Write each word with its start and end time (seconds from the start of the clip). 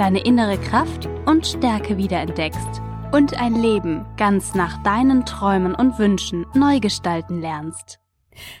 deine 0.00 0.24
innere 0.24 0.56
Kraft 0.56 1.10
und 1.26 1.46
Stärke 1.46 1.98
wiederentdeckst 1.98 2.80
und 3.12 3.38
ein 3.38 3.54
Leben 3.54 4.06
ganz 4.16 4.54
nach 4.54 4.82
deinen 4.82 5.26
Träumen 5.26 5.74
und 5.74 5.98
Wünschen 5.98 6.46
neu 6.54 6.80
gestalten 6.80 7.42
lernst. 7.42 8.00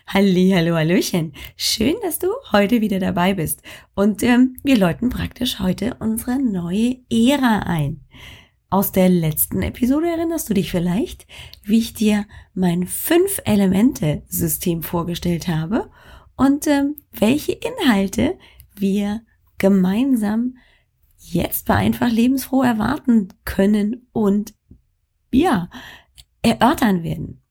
Halli, 0.06 0.52
hallo, 0.54 0.74
hallöchen. 0.74 1.32
Schön, 1.56 1.94
dass 2.02 2.18
du 2.18 2.26
heute 2.52 2.82
wieder 2.82 2.98
dabei 2.98 3.32
bist. 3.32 3.62
Und 3.94 4.22
ähm, 4.22 4.58
wir 4.64 4.76
läuten 4.76 5.08
praktisch 5.08 5.60
heute 5.60 5.96
unsere 5.98 6.38
neue 6.38 6.98
Ära 7.10 7.60
ein. 7.60 8.04
Aus 8.68 8.92
der 8.92 9.08
letzten 9.08 9.62
Episode 9.62 10.10
erinnerst 10.10 10.50
du 10.50 10.52
dich 10.52 10.70
vielleicht, 10.70 11.26
wie 11.62 11.78
ich 11.78 11.94
dir 11.94 12.26
mein 12.52 12.86
Fünf-Elemente-System 12.86 14.82
vorgestellt 14.82 15.48
habe 15.48 15.90
und 16.36 16.66
ähm, 16.66 16.96
welche 17.12 17.52
Inhalte 17.52 18.36
wir 18.76 19.22
gemeinsam 19.56 20.56
jetzt 21.32 21.66
bei 21.66 21.74
einfach 21.74 22.10
lebensfroh 22.10 22.62
erwarten 22.62 23.28
können 23.44 24.06
und 24.12 24.54
ja, 25.32 25.70
erörtern 26.42 27.02
werden. 27.02 27.42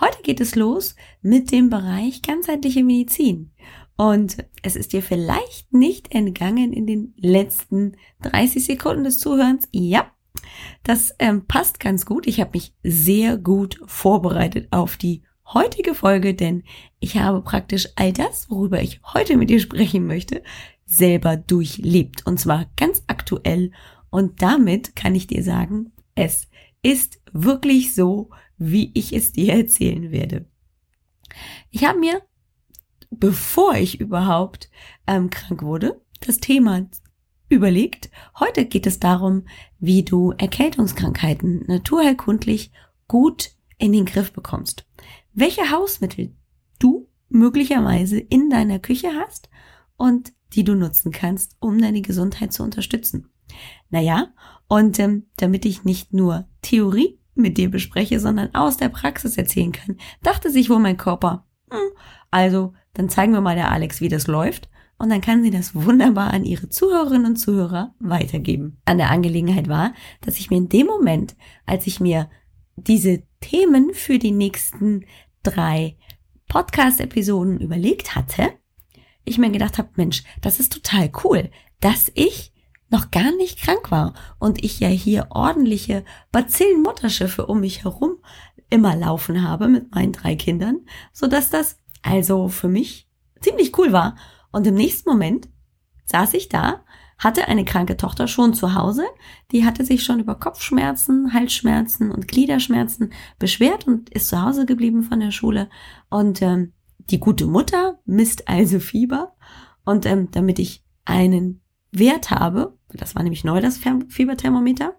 Heute 0.00 0.22
geht 0.22 0.40
es 0.40 0.54
los 0.54 0.96
mit 1.20 1.52
dem 1.52 1.70
Bereich 1.70 2.22
ganzheitliche 2.22 2.82
Medizin. 2.82 3.52
Und 3.96 4.38
es 4.62 4.74
ist 4.74 4.92
dir 4.92 5.02
vielleicht 5.02 5.72
nicht 5.72 6.14
entgangen 6.14 6.72
in 6.72 6.86
den 6.86 7.14
letzten 7.16 7.96
30 8.22 8.64
Sekunden 8.64 9.04
des 9.04 9.18
Zuhörens. 9.18 9.68
Ja, 9.70 10.10
das 10.82 11.14
ähm, 11.18 11.46
passt 11.46 11.78
ganz 11.78 12.06
gut. 12.06 12.26
Ich 12.26 12.40
habe 12.40 12.52
mich 12.54 12.74
sehr 12.82 13.36
gut 13.36 13.78
vorbereitet 13.86 14.68
auf 14.70 14.96
die 14.96 15.22
heutige 15.52 15.94
Folge, 15.94 16.34
denn 16.34 16.64
ich 16.98 17.18
habe 17.18 17.42
praktisch 17.42 17.88
all 17.96 18.12
das, 18.12 18.50
worüber 18.50 18.80
ich 18.82 19.00
heute 19.12 19.36
mit 19.36 19.50
dir 19.50 19.60
sprechen 19.60 20.06
möchte, 20.06 20.42
selber 20.92 21.36
durchlebt. 21.36 22.26
Und 22.26 22.38
zwar 22.38 22.66
ganz 22.76 23.02
aktuell. 23.06 23.72
Und 24.10 24.42
damit 24.42 24.96
kann 24.96 25.14
ich 25.14 25.26
dir 25.26 25.42
sagen, 25.42 25.92
es 26.14 26.48
ist 26.82 27.20
wirklich 27.32 27.94
so, 27.94 28.30
wie 28.58 28.90
ich 28.94 29.12
es 29.12 29.32
dir 29.32 29.54
erzählen 29.54 30.10
werde. 30.10 30.46
Ich 31.70 31.84
habe 31.84 31.98
mir, 31.98 32.22
bevor 33.10 33.74
ich 33.74 34.00
überhaupt 34.00 34.70
ähm, 35.06 35.30
krank 35.30 35.62
wurde, 35.62 36.00
das 36.20 36.38
Thema 36.38 36.86
überlegt. 37.48 38.10
Heute 38.38 38.66
geht 38.66 38.86
es 38.86 39.00
darum, 39.00 39.46
wie 39.78 40.04
du 40.04 40.32
Erkältungskrankheiten 40.32 41.64
naturheilkundlich 41.66 42.70
gut 43.08 43.52
in 43.78 43.92
den 43.92 44.04
Griff 44.04 44.32
bekommst 44.32 44.86
welche 45.32 45.70
Hausmittel 45.70 46.34
du 46.78 47.08
möglicherweise 47.28 48.18
in 48.18 48.50
deiner 48.50 48.78
Küche 48.78 49.12
hast 49.14 49.48
und 49.96 50.32
die 50.54 50.64
du 50.64 50.74
nutzen 50.74 51.12
kannst, 51.12 51.56
um 51.60 51.80
deine 51.80 52.02
Gesundheit 52.02 52.52
zu 52.52 52.62
unterstützen. 52.62 53.28
Naja, 53.90 54.28
und 54.68 54.98
ähm, 54.98 55.26
damit 55.36 55.64
ich 55.64 55.84
nicht 55.84 56.12
nur 56.12 56.46
Theorie 56.62 57.18
mit 57.34 57.58
dir 57.58 57.70
bespreche, 57.70 58.20
sondern 58.20 58.54
aus 58.54 58.76
der 58.76 58.88
Praxis 58.88 59.36
erzählen 59.36 59.72
kann, 59.72 59.96
dachte 60.22 60.50
sich 60.50 60.70
wohl 60.70 60.78
mein 60.78 60.96
Körper, 60.96 61.46
hm, 61.70 61.90
also 62.30 62.74
dann 62.94 63.08
zeigen 63.08 63.32
wir 63.32 63.40
mal 63.40 63.56
der 63.56 63.70
Alex, 63.70 64.00
wie 64.00 64.08
das 64.08 64.26
läuft. 64.26 64.68
Und 64.98 65.10
dann 65.10 65.20
kann 65.20 65.42
sie 65.42 65.50
das 65.50 65.74
wunderbar 65.74 66.32
an 66.32 66.44
ihre 66.44 66.68
Zuhörerinnen 66.68 67.26
und 67.26 67.36
Zuhörer 67.36 67.94
weitergeben. 67.98 68.80
An 68.84 68.98
der 68.98 69.10
Angelegenheit 69.10 69.68
war, 69.68 69.94
dass 70.20 70.38
ich 70.38 70.48
mir 70.48 70.58
in 70.58 70.68
dem 70.68 70.86
Moment, 70.86 71.34
als 71.66 71.86
ich 71.88 71.98
mir 71.98 72.30
diese 72.76 73.24
Themen 73.40 73.94
für 73.94 74.18
die 74.18 74.30
nächsten 74.30 75.04
drei 75.42 75.96
Podcast-Episoden 76.48 77.58
überlegt 77.58 78.14
hatte, 78.14 78.52
ich 79.24 79.38
mir 79.38 79.50
gedacht 79.50 79.78
habe, 79.78 79.90
Mensch, 79.96 80.24
das 80.40 80.60
ist 80.60 80.72
total 80.72 81.10
cool, 81.24 81.50
dass 81.80 82.10
ich 82.14 82.52
noch 82.90 83.10
gar 83.10 83.34
nicht 83.36 83.60
krank 83.60 83.90
war 83.90 84.14
und 84.38 84.62
ich 84.62 84.80
ja 84.80 84.88
hier 84.88 85.28
ordentliche 85.30 86.04
Bazillen-Mutterschiffe 86.30 87.46
um 87.46 87.60
mich 87.60 87.84
herum 87.84 88.18
immer 88.68 88.94
laufen 88.96 89.42
habe 89.46 89.68
mit 89.68 89.94
meinen 89.94 90.12
drei 90.12 90.34
Kindern, 90.36 90.80
so 91.12 91.26
dass 91.26 91.50
das 91.50 91.78
also 92.02 92.48
für 92.48 92.68
mich 92.68 93.08
ziemlich 93.40 93.76
cool 93.78 93.92
war. 93.92 94.16
Und 94.50 94.66
im 94.66 94.74
nächsten 94.74 95.08
Moment 95.08 95.48
saß 96.04 96.34
ich 96.34 96.48
da 96.48 96.84
hatte 97.22 97.46
eine 97.46 97.64
kranke 97.64 97.96
Tochter 97.96 98.26
schon 98.26 98.52
zu 98.52 98.74
Hause. 98.74 99.04
Die 99.52 99.64
hatte 99.64 99.84
sich 99.84 100.02
schon 100.02 100.18
über 100.18 100.34
Kopfschmerzen, 100.34 101.32
Halsschmerzen 101.32 102.10
und 102.10 102.26
Gliederschmerzen 102.26 103.12
beschwert 103.38 103.86
und 103.86 104.10
ist 104.10 104.28
zu 104.28 104.42
Hause 104.42 104.66
geblieben 104.66 105.04
von 105.04 105.20
der 105.20 105.30
Schule. 105.30 105.68
Und 106.10 106.42
ähm, 106.42 106.72
die 107.10 107.20
gute 107.20 107.46
Mutter 107.46 107.98
misst 108.04 108.48
also 108.48 108.80
Fieber. 108.80 109.34
Und 109.84 110.06
ähm, 110.06 110.28
damit 110.30 110.58
ich 110.58 110.84
einen 111.04 111.60
Wert 111.90 112.30
habe, 112.30 112.76
das 112.88 113.14
war 113.14 113.22
nämlich 113.22 113.44
neu 113.44 113.60
das 113.60 113.80
Fieberthermometer, 114.08 114.94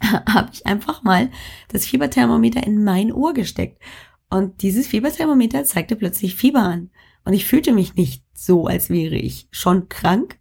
habe 0.02 0.50
ich 0.52 0.66
einfach 0.66 1.02
mal 1.02 1.30
das 1.68 1.86
Fieberthermometer 1.86 2.64
in 2.66 2.84
mein 2.84 3.12
Ohr 3.12 3.34
gesteckt. 3.34 3.80
Und 4.28 4.62
dieses 4.62 4.86
Fieberthermometer 4.86 5.64
zeigte 5.64 5.96
plötzlich 5.96 6.36
Fieber 6.36 6.62
an. 6.62 6.90
Und 7.24 7.32
ich 7.32 7.44
fühlte 7.44 7.72
mich 7.72 7.96
nicht 7.96 8.24
so, 8.32 8.66
als 8.66 8.88
wäre 8.88 9.16
ich 9.16 9.48
schon 9.50 9.88
krank, 9.88 10.38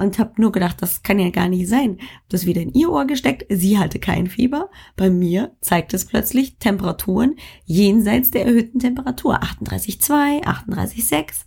und 0.00 0.18
habe 0.18 0.40
nur 0.40 0.50
gedacht, 0.50 0.80
das 0.80 1.02
kann 1.02 1.18
ja 1.18 1.30
gar 1.30 1.48
nicht 1.48 1.68
sein. 1.68 1.98
Das 2.28 2.46
wieder 2.46 2.62
in 2.62 2.72
ihr 2.72 2.90
Ohr 2.90 3.06
gesteckt, 3.06 3.46
sie 3.50 3.78
hatte 3.78 3.98
kein 3.98 4.26
Fieber. 4.26 4.70
Bei 4.96 5.10
mir 5.10 5.54
zeigt 5.60 5.94
es 5.94 6.06
plötzlich 6.06 6.56
Temperaturen 6.58 7.36
jenseits 7.66 8.30
der 8.30 8.46
erhöhten 8.46 8.78
Temperatur. 8.78 9.42
38,2, 9.42 10.42
38,6. 10.42 11.44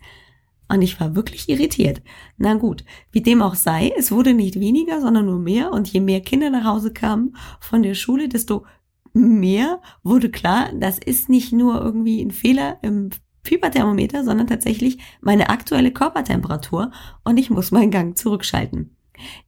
Und 0.69 0.81
ich 0.81 1.00
war 1.00 1.16
wirklich 1.16 1.50
irritiert. 1.50 2.02
Na 2.38 2.53
gut, 2.53 2.86
wie 3.12 3.22
dem 3.22 3.41
auch 3.41 3.56
sei, 3.56 3.91
es 3.97 4.12
wurde 4.12 4.34
nicht 4.34 4.59
weniger, 4.59 5.02
sondern 5.02 5.25
nur 5.25 5.40
mehr. 5.40 5.72
Und 5.72 5.91
je 5.91 6.00
mehr 6.00 6.22
Kinder 6.22 6.50
nach 6.50 6.64
Hause 6.64 6.94
kamen 6.94 7.35
von 7.59 7.84
der 7.84 7.96
Schule, 7.96 8.30
desto 8.30 8.66
mehr 9.14 9.81
wurde 10.03 10.30
klar, 10.30 10.72
das 10.80 10.97
ist 11.00 11.30
nicht 11.30 11.53
nur 11.53 11.81
irgendwie 11.81 12.22
ein 12.22 12.31
Fehler 12.31 12.80
im 12.81 13.09
Fieberthermometer, 13.44 14.24
sondern 14.24 14.48
tatsächlich 14.48 15.00
meine 15.22 15.50
aktuelle 15.50 15.92
Körpertemperatur 15.92 16.92
und 17.24 17.38
ich 17.38 17.50
muss 17.50 17.72
meinen 17.72 17.92
Gang 17.92 18.18
zurückschalten. 18.18 18.96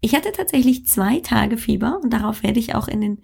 Ich 0.01 0.15
hatte 0.15 0.31
tatsächlich 0.31 0.85
zwei 0.85 1.19
Tage 1.19 1.57
Fieber 1.57 1.99
und 2.03 2.11
darauf 2.11 2.43
werde 2.43 2.59
ich 2.59 2.75
auch 2.75 2.87
in 2.87 3.01
den 3.01 3.21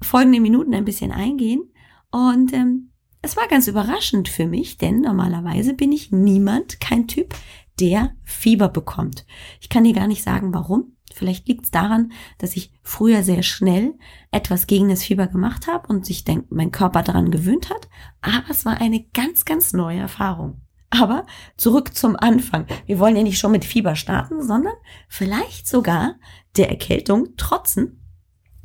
folgenden 0.00 0.42
Minuten 0.42 0.74
ein 0.74 0.84
bisschen 0.84 1.12
eingehen. 1.12 1.72
Und 2.10 2.52
ähm, 2.52 2.92
es 3.22 3.36
war 3.36 3.48
ganz 3.48 3.66
überraschend 3.66 4.28
für 4.28 4.46
mich, 4.46 4.78
denn 4.78 5.00
normalerweise 5.00 5.74
bin 5.74 5.92
ich 5.92 6.12
niemand, 6.12 6.80
kein 6.80 7.08
Typ, 7.08 7.34
der 7.80 8.14
Fieber 8.22 8.68
bekommt. 8.68 9.26
Ich 9.60 9.68
kann 9.68 9.84
dir 9.84 9.92
gar 9.92 10.06
nicht 10.06 10.22
sagen, 10.22 10.54
warum. 10.54 10.95
Vielleicht 11.16 11.48
liegt 11.48 11.64
es 11.64 11.70
daran, 11.70 12.12
dass 12.36 12.56
ich 12.56 12.70
früher 12.82 13.22
sehr 13.22 13.42
schnell 13.42 13.94
etwas 14.30 14.66
gegen 14.66 14.90
das 14.90 15.02
Fieber 15.02 15.26
gemacht 15.28 15.66
habe 15.66 15.88
und 15.88 16.04
sich 16.04 16.24
mein 16.50 16.72
Körper 16.72 17.02
daran 17.02 17.30
gewöhnt 17.30 17.70
hat. 17.70 17.88
Aber 18.20 18.50
es 18.50 18.66
war 18.66 18.82
eine 18.82 19.02
ganz, 19.14 19.46
ganz 19.46 19.72
neue 19.72 19.98
Erfahrung. 19.98 20.60
Aber 20.90 21.26
zurück 21.56 21.94
zum 21.94 22.16
Anfang. 22.16 22.66
Wir 22.84 22.98
wollen 22.98 23.16
ja 23.16 23.22
nicht 23.22 23.38
schon 23.38 23.52
mit 23.52 23.64
Fieber 23.64 23.96
starten, 23.96 24.42
sondern 24.42 24.74
vielleicht 25.08 25.66
sogar 25.66 26.16
der 26.58 26.68
Erkältung 26.68 27.34
trotzen. 27.38 28.02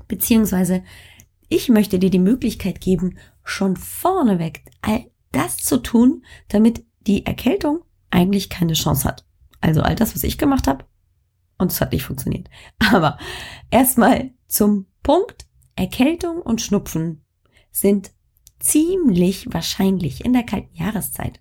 Beziehungsweise 0.10 0.84
ich 1.48 1.70
möchte 1.70 2.00
dir 2.00 2.10
die 2.10 2.20
Möglichkeit 2.20 2.82
geben, 2.82 3.18
schon 3.46 3.78
vorneweg 3.78 4.66
all 4.82 5.06
das 5.32 5.56
zu 5.56 5.78
tun, 5.78 6.26
damit 6.50 6.84
die 7.08 7.26
Erkältung 7.26 7.80
eigentlich 8.10 8.50
keine 8.50 8.74
Chance 8.74 9.08
hat. 9.08 9.26
Also 9.62 9.82
all 9.82 9.96
das, 9.96 10.16
was 10.16 10.24
ich 10.24 10.38
gemacht 10.38 10.68
habe, 10.68 10.84
und 11.62 11.72
es 11.72 11.80
hat 11.80 11.92
nicht 11.92 12.04
funktioniert. 12.04 12.50
Aber 12.92 13.18
erstmal 13.70 14.32
zum 14.48 14.88
Punkt. 15.04 15.48
Erkältung 15.76 16.42
und 16.42 16.62
Schnupfen 16.62 17.24
sind 17.72 18.12
ziemlich 18.60 19.48
wahrscheinlich 19.52 20.26
in 20.26 20.34
der 20.34 20.44
kalten 20.44 20.76
Jahreszeit. 20.76 21.40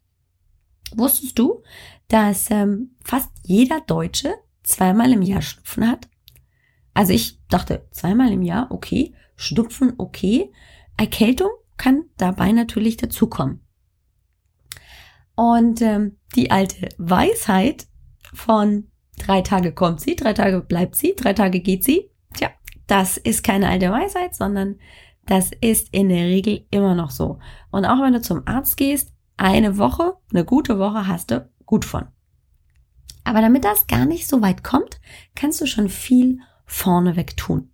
Wusstest 0.95 1.39
du, 1.39 1.63
dass 2.09 2.51
ähm, 2.51 2.97
fast 3.05 3.31
jeder 3.43 3.81
Deutsche 3.81 4.35
zweimal 4.63 5.13
im 5.13 5.23
Jahr 5.23 5.43
Schnupfen 5.43 5.89
hat? 5.89 6.09
Also 6.95 7.13
ich 7.13 7.41
dachte, 7.49 7.87
zweimal 7.91 8.33
im 8.33 8.43
Jahr, 8.43 8.71
okay, 8.71 9.15
Schnupfen, 9.37 9.95
okay. 9.99 10.53
Erkältung 10.97 11.51
kann 11.77 12.05
dabei 12.17 12.53
natürlich 12.53 12.97
dazukommen. 12.97 13.61
Und 15.35 15.81
ähm, 15.83 16.19
die 16.35 16.51
alte 16.51 16.89
Weisheit 16.99 17.87
von 18.33 18.90
Drei 19.21 19.43
Tage 19.43 19.73
kommt 19.73 20.01
sie, 20.01 20.17
drei 20.17 20.33
Tage 20.33 20.61
bleibt 20.61 20.97
sie, 20.97 21.15
drei 21.15 21.35
Tage 21.35 21.61
geht 21.61 21.85
sie. 21.85 22.11
Das 22.87 23.19
ist 23.19 23.45
keine 23.45 23.69
alte 23.69 23.93
Weisheit, 23.93 24.35
sondern 24.35 24.81
das 25.25 25.51
ist 25.61 25.91
in 25.93 26.09
der 26.09 26.25
Regel 26.25 26.67
immer 26.73 26.97
noch 26.97 27.11
so. 27.13 27.39
Und 27.71 27.85
auch 27.85 28.03
wenn 28.03 28.15
du 28.15 28.21
zum 28.21 28.43
Arzt 28.49 28.77
gehst, 28.77 29.13
eine 29.37 29.79
Woche, 29.79 30.15
eine 30.33 30.45
gute 30.45 30.81
Woche 30.81 31.07
hast 31.07 31.31
du 31.31 31.49
gut 31.67 31.85
von. 31.85 32.09
Aber 33.23 33.43
damit 33.43 33.65
das 33.65 33.87
gar 33.87 34.07
nicht 34.07 34.27
so 34.27 34.43
weit 34.43 34.65
kommt, 34.65 35.01
kannst 35.37 35.61
du 35.61 35.67
schon 35.67 35.89
viel 35.89 36.41
vorneweg 36.67 37.37
tun. 37.37 37.71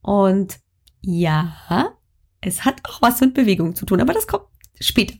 Und 0.00 0.58
ja, 1.02 1.92
es 2.40 2.64
hat 2.64 2.88
auch 2.88 3.02
was 3.02 3.20
mit 3.20 3.34
Bewegung 3.34 3.74
zu 3.74 3.84
tun, 3.84 4.00
aber 4.00 4.14
das 4.14 4.26
kommt 4.26 4.46
später. 4.80 5.16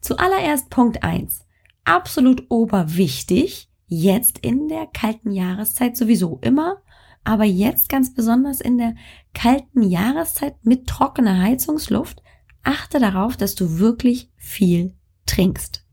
Zuallererst 0.00 0.70
Punkt 0.70 1.02
eins, 1.02 1.44
Absolut 1.84 2.44
oberwichtig, 2.50 3.69
jetzt 3.90 4.38
in 4.38 4.68
der 4.68 4.86
kalten 4.86 5.32
Jahreszeit 5.32 5.96
sowieso 5.96 6.38
immer, 6.42 6.80
aber 7.24 7.44
jetzt 7.44 7.88
ganz 7.90 8.14
besonders 8.14 8.60
in 8.60 8.78
der 8.78 8.94
kalten 9.34 9.82
Jahreszeit 9.82 10.54
mit 10.64 10.86
trockener 10.86 11.42
Heizungsluft, 11.42 12.22
achte 12.62 12.98
darauf, 12.98 13.36
dass 13.36 13.54
du 13.54 13.78
wirklich 13.78 14.30
viel 14.36 14.94
trinkst. 15.26 15.84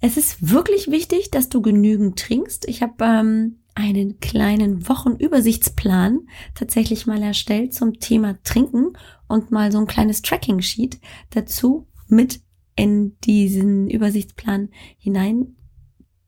Es 0.00 0.16
ist 0.16 0.50
wirklich 0.50 0.90
wichtig, 0.90 1.30
dass 1.30 1.48
du 1.48 1.62
genügend 1.62 2.18
trinkst. 2.18 2.68
Ich 2.68 2.82
habe 2.82 3.02
ähm, 3.02 3.60
einen 3.74 4.20
kleinen 4.20 4.88
Wochenübersichtsplan 4.88 6.28
tatsächlich 6.54 7.06
mal 7.06 7.22
erstellt 7.22 7.72
zum 7.72 7.98
Thema 7.98 8.38
Trinken 8.44 8.92
und 9.26 9.50
mal 9.50 9.72
so 9.72 9.78
ein 9.78 9.86
kleines 9.86 10.20
Tracking-Sheet 10.20 11.00
dazu 11.30 11.88
mit 12.08 12.40
in 12.76 13.18
diesen 13.20 13.88
Übersichtsplan 13.88 14.68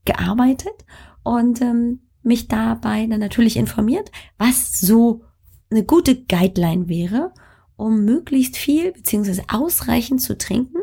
hineingearbeitet 0.09 0.85
und 1.23 1.61
ähm, 1.61 2.01
mich 2.23 2.49
dabei 2.49 3.07
dann 3.07 3.21
natürlich 3.21 3.57
informiert, 3.57 4.11
was 4.39 4.81
so 4.81 5.23
eine 5.71 5.85
gute 5.85 6.25
Guideline 6.25 6.89
wäre, 6.89 7.33
um 7.77 8.05
möglichst 8.05 8.57
viel 8.57 8.93
beziehungsweise 8.93 9.45
ausreichend 9.49 10.21
zu 10.21 10.37
trinken. 10.37 10.79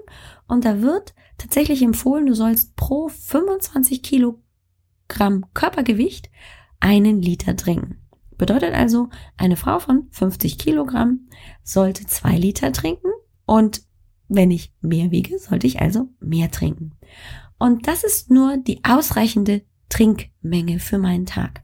Und 0.47 0.65
da 0.65 0.81
wird 0.81 1.13
tatsächlich 1.37 1.81
empfohlen, 1.81 2.27
du 2.27 2.35
sollst 2.35 2.75
pro 2.75 3.09
25 3.09 4.01
Kilogramm 4.01 5.45
Körpergewicht 5.53 6.29
einen 6.79 7.21
Liter 7.21 7.55
trinken. 7.55 7.99
Bedeutet 8.37 8.73
also, 8.73 9.09
eine 9.37 9.55
Frau 9.55 9.79
von 9.79 10.07
50 10.11 10.57
Kilogramm 10.57 11.27
sollte 11.63 12.05
zwei 12.05 12.37
Liter 12.37 12.71
trinken 12.71 13.07
und 13.45 13.81
wenn 14.27 14.51
ich 14.51 14.73
mehr 14.81 15.11
wiege, 15.11 15.37
sollte 15.39 15.67
ich 15.67 15.81
also 15.81 16.09
mehr 16.19 16.51
trinken. 16.51 16.93
Und 17.57 17.87
das 17.87 18.03
ist 18.03 18.29
nur 18.29 18.57
die 18.57 18.83
ausreichende 18.83 19.63
Trinkmenge 19.89 20.79
für 20.79 20.97
meinen 20.97 21.25
Tag. 21.25 21.61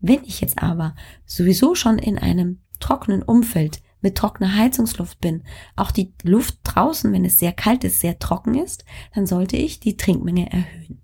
Wenn 0.00 0.24
ich 0.24 0.40
jetzt 0.40 0.62
aber 0.62 0.94
sowieso 1.24 1.74
schon 1.74 1.98
in 1.98 2.18
einem 2.18 2.60
trockenen 2.80 3.22
Umfeld 3.22 3.82
mit 4.00 4.16
trockener 4.16 4.54
Heizungsluft 4.54 5.20
bin, 5.20 5.44
auch 5.76 5.90
die 5.90 6.12
Luft 6.22 6.58
draußen, 6.64 7.12
wenn 7.12 7.24
es 7.24 7.38
sehr 7.38 7.52
kalt 7.52 7.84
ist, 7.84 8.00
sehr 8.00 8.18
trocken 8.18 8.54
ist, 8.54 8.84
dann 9.14 9.26
sollte 9.26 9.56
ich 9.56 9.80
die 9.80 9.96
Trinkmenge 9.96 10.52
erhöhen. 10.52 11.00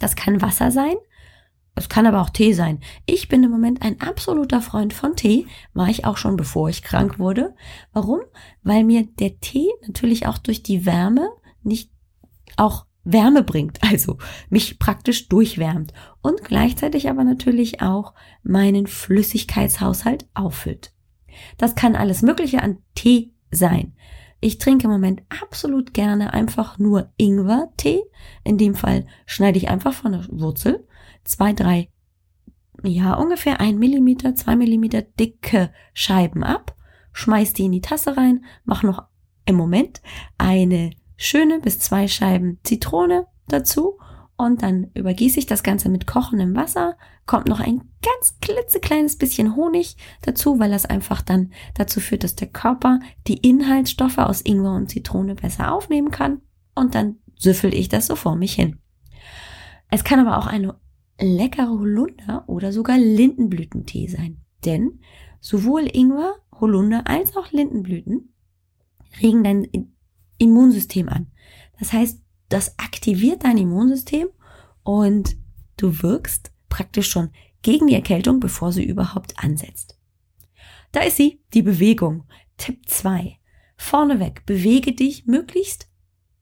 Das 0.00 0.16
kann 0.16 0.42
Wasser 0.42 0.72
sein, 0.72 0.96
es 1.74 1.88
kann 1.88 2.06
aber 2.06 2.20
auch 2.20 2.30
Tee 2.30 2.52
sein. 2.52 2.80
Ich 3.06 3.28
bin 3.28 3.44
im 3.44 3.50
Moment 3.50 3.82
ein 3.82 4.00
absoluter 4.00 4.60
Freund 4.60 4.92
von 4.92 5.16
Tee, 5.16 5.46
war 5.72 5.88
ich 5.88 6.04
auch 6.04 6.16
schon 6.16 6.36
bevor 6.36 6.68
ich 6.68 6.82
krank 6.82 7.18
wurde. 7.18 7.54
Warum? 7.92 8.20
Weil 8.62 8.84
mir 8.84 9.06
der 9.06 9.38
Tee 9.40 9.70
natürlich 9.86 10.26
auch 10.26 10.38
durch 10.38 10.62
die 10.62 10.84
Wärme 10.84 11.30
nicht 11.62 11.90
auch 12.56 12.86
Wärme 13.04 13.42
bringt, 13.42 13.82
also 13.82 14.18
mich 14.48 14.78
praktisch 14.78 15.28
durchwärmt 15.28 15.92
und 16.20 16.44
gleichzeitig 16.44 17.08
aber 17.08 17.24
natürlich 17.24 17.82
auch 17.82 18.14
meinen 18.42 18.86
Flüssigkeitshaushalt 18.86 20.26
auffüllt. 20.34 20.92
Das 21.58 21.74
kann 21.74 21.96
alles 21.96 22.22
Mögliche 22.22 22.62
an 22.62 22.78
Tee 22.94 23.32
sein. 23.50 23.94
Ich 24.40 24.58
trinke 24.58 24.84
im 24.84 24.90
Moment 24.90 25.22
absolut 25.40 25.94
gerne 25.94 26.32
einfach 26.32 26.78
nur 26.78 27.12
Ingwer-Tee. 27.16 28.02
In 28.44 28.58
dem 28.58 28.74
Fall 28.74 29.06
schneide 29.24 29.58
ich 29.58 29.68
einfach 29.68 29.92
von 29.92 30.12
der 30.12 30.26
Wurzel 30.30 30.86
zwei, 31.24 31.52
drei, 31.52 31.88
ja, 32.82 33.14
ungefähr 33.14 33.60
ein 33.60 33.78
Millimeter, 33.78 34.34
zwei 34.34 34.56
Millimeter 34.56 35.02
dicke 35.02 35.72
Scheiben 35.94 36.42
ab, 36.42 36.74
schmeiß 37.12 37.52
die 37.52 37.64
in 37.66 37.72
die 37.72 37.80
Tasse 37.80 38.16
rein, 38.16 38.44
mach 38.64 38.82
noch 38.82 39.04
im 39.44 39.54
Moment 39.56 40.02
eine 40.38 40.90
schöne 41.22 41.60
bis 41.60 41.78
zwei 41.78 42.08
Scheiben 42.08 42.58
Zitrone 42.64 43.26
dazu 43.48 43.98
und 44.36 44.62
dann 44.62 44.90
übergieße 44.94 45.38
ich 45.38 45.46
das 45.46 45.62
Ganze 45.62 45.88
mit 45.88 46.06
kochendem 46.06 46.56
Wasser, 46.56 46.96
kommt 47.26 47.48
noch 47.48 47.60
ein 47.60 47.82
ganz 48.02 48.38
klitzekleines 48.40 49.16
bisschen 49.16 49.54
Honig 49.54 49.96
dazu, 50.22 50.58
weil 50.58 50.70
das 50.70 50.84
einfach 50.84 51.22
dann 51.22 51.52
dazu 51.74 52.00
führt, 52.00 52.24
dass 52.24 52.34
der 52.34 52.48
Körper 52.48 52.98
die 53.28 53.36
Inhaltsstoffe 53.36 54.18
aus 54.18 54.40
Ingwer 54.40 54.74
und 54.74 54.88
Zitrone 54.88 55.36
besser 55.36 55.72
aufnehmen 55.72 56.10
kann. 56.10 56.40
Und 56.74 56.96
dann 56.96 57.16
süffel 57.36 57.72
ich 57.72 57.88
das 57.88 58.08
so 58.08 58.16
vor 58.16 58.34
mich 58.34 58.54
hin. 58.54 58.80
Es 59.90 60.02
kann 60.02 60.18
aber 60.18 60.38
auch 60.38 60.46
eine 60.46 60.74
leckere 61.20 61.68
Holunder 61.68 62.44
oder 62.48 62.72
sogar 62.72 62.98
Lindenblütentee 62.98 64.08
sein, 64.08 64.42
denn 64.64 65.00
sowohl 65.40 65.88
Ingwer, 65.92 66.34
Holunder 66.60 67.06
als 67.06 67.36
auch 67.36 67.52
Lindenblüten 67.52 68.34
regen 69.20 69.44
dein 69.44 69.91
Immunsystem 70.42 71.08
an. 71.08 71.28
Das 71.78 71.92
heißt, 71.92 72.20
das 72.48 72.78
aktiviert 72.78 73.44
dein 73.44 73.58
Immunsystem 73.58 74.28
und 74.82 75.36
du 75.76 76.02
wirkst 76.02 76.52
praktisch 76.68 77.08
schon 77.08 77.30
gegen 77.62 77.86
die 77.86 77.94
Erkältung, 77.94 78.40
bevor 78.40 78.72
sie 78.72 78.84
überhaupt 78.84 79.42
ansetzt. 79.42 79.98
Da 80.90 81.00
ist 81.00 81.16
sie, 81.16 81.40
die 81.54 81.62
Bewegung. 81.62 82.24
Tipp 82.58 82.88
2. 82.88 83.38
Vorneweg, 83.76 84.44
bewege 84.46 84.92
dich 84.92 85.26
möglichst 85.26 85.88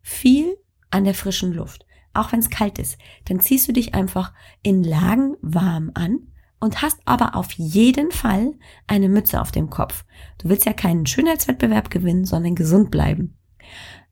viel 0.03 0.57
an 0.91 1.05
der 1.05 1.15
frischen 1.15 1.53
Luft. 1.53 1.87
Auch 2.13 2.33
wenn 2.33 2.41
es 2.41 2.51
kalt 2.51 2.79
ist, 2.79 2.99
dann 3.27 3.41
ziehst 3.41 3.69
du 3.69 3.73
dich 3.73 3.95
einfach 3.95 4.33
in 4.63 4.83
Lagen 4.83 5.37
warm 5.41 5.93
an 5.95 6.33
und 6.59 6.83
hast 6.83 7.01
aber 7.05 7.37
auf 7.37 7.53
jeden 7.53 8.11
Fall 8.11 8.55
eine 8.87 9.09
Mütze 9.09 9.41
auf 9.41 9.53
dem 9.53 9.71
Kopf. 9.71 10.05
Du 10.39 10.49
willst 10.49 10.67
ja 10.67 10.73
keinen 10.73 11.07
Schönheitswettbewerb 11.07 11.91
gewinnen, 11.91 12.25
sondern 12.25 12.55
gesund 12.55 12.91
bleiben. 12.91 13.37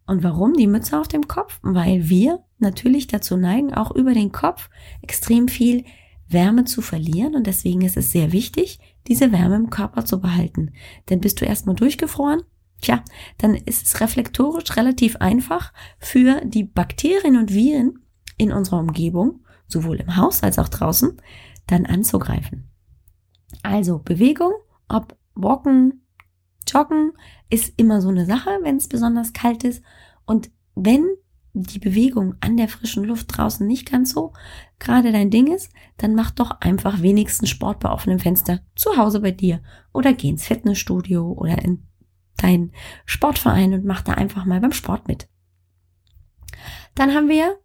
Und 0.06 0.22
warum 0.22 0.54
die 0.54 0.66
Mütze 0.66 0.98
auf 0.98 1.08
dem 1.08 1.28
Kopf? 1.28 1.58
Weil 1.62 2.08
wir 2.08 2.42
natürlich 2.58 3.06
dazu 3.06 3.36
neigen, 3.36 3.74
auch 3.74 3.90
über 3.90 4.14
den 4.14 4.32
Kopf 4.32 4.70
extrem 5.02 5.48
viel 5.48 5.84
Wärme 6.28 6.64
zu 6.64 6.82
verlieren. 6.82 7.34
Und 7.34 7.46
deswegen 7.46 7.82
ist 7.82 7.96
es 7.96 8.12
sehr 8.12 8.32
wichtig, 8.32 8.78
diese 9.06 9.32
Wärme 9.32 9.56
im 9.56 9.70
Körper 9.70 10.04
zu 10.04 10.20
behalten. 10.20 10.72
Denn 11.08 11.20
bist 11.20 11.40
du 11.40 11.44
erstmal 11.44 11.74
durchgefroren, 11.74 12.42
tja, 12.80 13.02
dann 13.38 13.54
ist 13.54 13.86
es 13.86 14.00
reflektorisch 14.00 14.76
relativ 14.76 15.16
einfach 15.16 15.72
für 15.98 16.42
die 16.44 16.64
Bakterien 16.64 17.36
und 17.36 17.52
Viren 17.52 17.98
in 18.36 18.52
unserer 18.52 18.80
Umgebung, 18.80 19.40
sowohl 19.66 19.96
im 19.96 20.16
Haus 20.16 20.42
als 20.42 20.58
auch 20.58 20.68
draußen, 20.68 21.20
dann 21.66 21.86
anzugreifen. 21.86 22.70
Also 23.62 23.98
Bewegung, 23.98 24.52
ob 24.88 25.16
Walken, 25.34 26.02
Joggen 26.70 27.12
ist 27.50 27.72
immer 27.76 28.00
so 28.00 28.08
eine 28.08 28.26
Sache, 28.26 28.50
wenn 28.62 28.76
es 28.76 28.88
besonders 28.88 29.32
kalt 29.32 29.64
ist. 29.64 29.82
Und 30.26 30.50
wenn 30.74 31.06
die 31.54 31.78
Bewegung 31.78 32.34
an 32.40 32.56
der 32.56 32.68
frischen 32.68 33.04
Luft 33.04 33.36
draußen 33.36 33.66
nicht 33.66 33.90
ganz 33.90 34.12
so 34.12 34.32
gerade 34.78 35.12
dein 35.12 35.30
Ding 35.30 35.52
ist, 35.52 35.72
dann 35.96 36.14
mach 36.14 36.30
doch 36.30 36.60
einfach 36.60 37.02
wenigstens 37.02 37.48
Sport 37.48 37.80
bei 37.80 37.90
offenem 37.90 38.18
Fenster 38.18 38.60
zu 38.76 38.96
Hause 38.96 39.20
bei 39.20 39.32
dir 39.32 39.60
oder 39.92 40.12
geh 40.12 40.28
ins 40.28 40.46
Fitnessstudio 40.46 41.32
oder 41.32 41.58
in 41.62 41.86
deinen 42.36 42.72
Sportverein 43.04 43.72
und 43.74 43.84
mach 43.84 44.02
da 44.02 44.12
einfach 44.12 44.44
mal 44.44 44.60
beim 44.60 44.72
Sport 44.72 45.08
mit. 45.08 45.28
Dann 46.94 47.14
haben 47.14 47.28
wir 47.28 47.58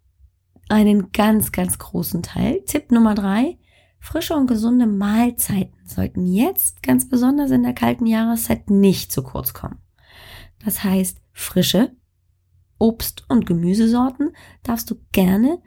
einen 0.69 1.11
ganz, 1.11 1.51
ganz 1.51 1.77
großen 1.77 2.23
Teil. 2.23 2.61
Tipp 2.65 2.91
Nummer 2.91 3.13
drei. 3.13 3.57
Frische 4.03 4.35
und 4.35 4.47
gesunde 4.47 4.85
Mahlzeiten 4.85 5.79
sollten 5.85 6.25
jetzt 6.25 6.83
ganz 6.83 7.07
besonders 7.07 7.51
in 7.51 7.63
der 7.63 7.73
kalten 7.73 8.05
Jahreszeit 8.05 8.69
nicht 8.69 9.13
zu 9.13 9.23
kurz 9.23 9.53
kommen. 9.53 9.79
Das 10.59 10.83
heißt, 10.83 11.21
frische 11.31 11.95
Obst- 12.77 13.23
und 13.29 13.45
Gemüsesorten 13.45 14.35
darfst 14.61 14.91
du 14.91 14.95
gerne 15.13 15.59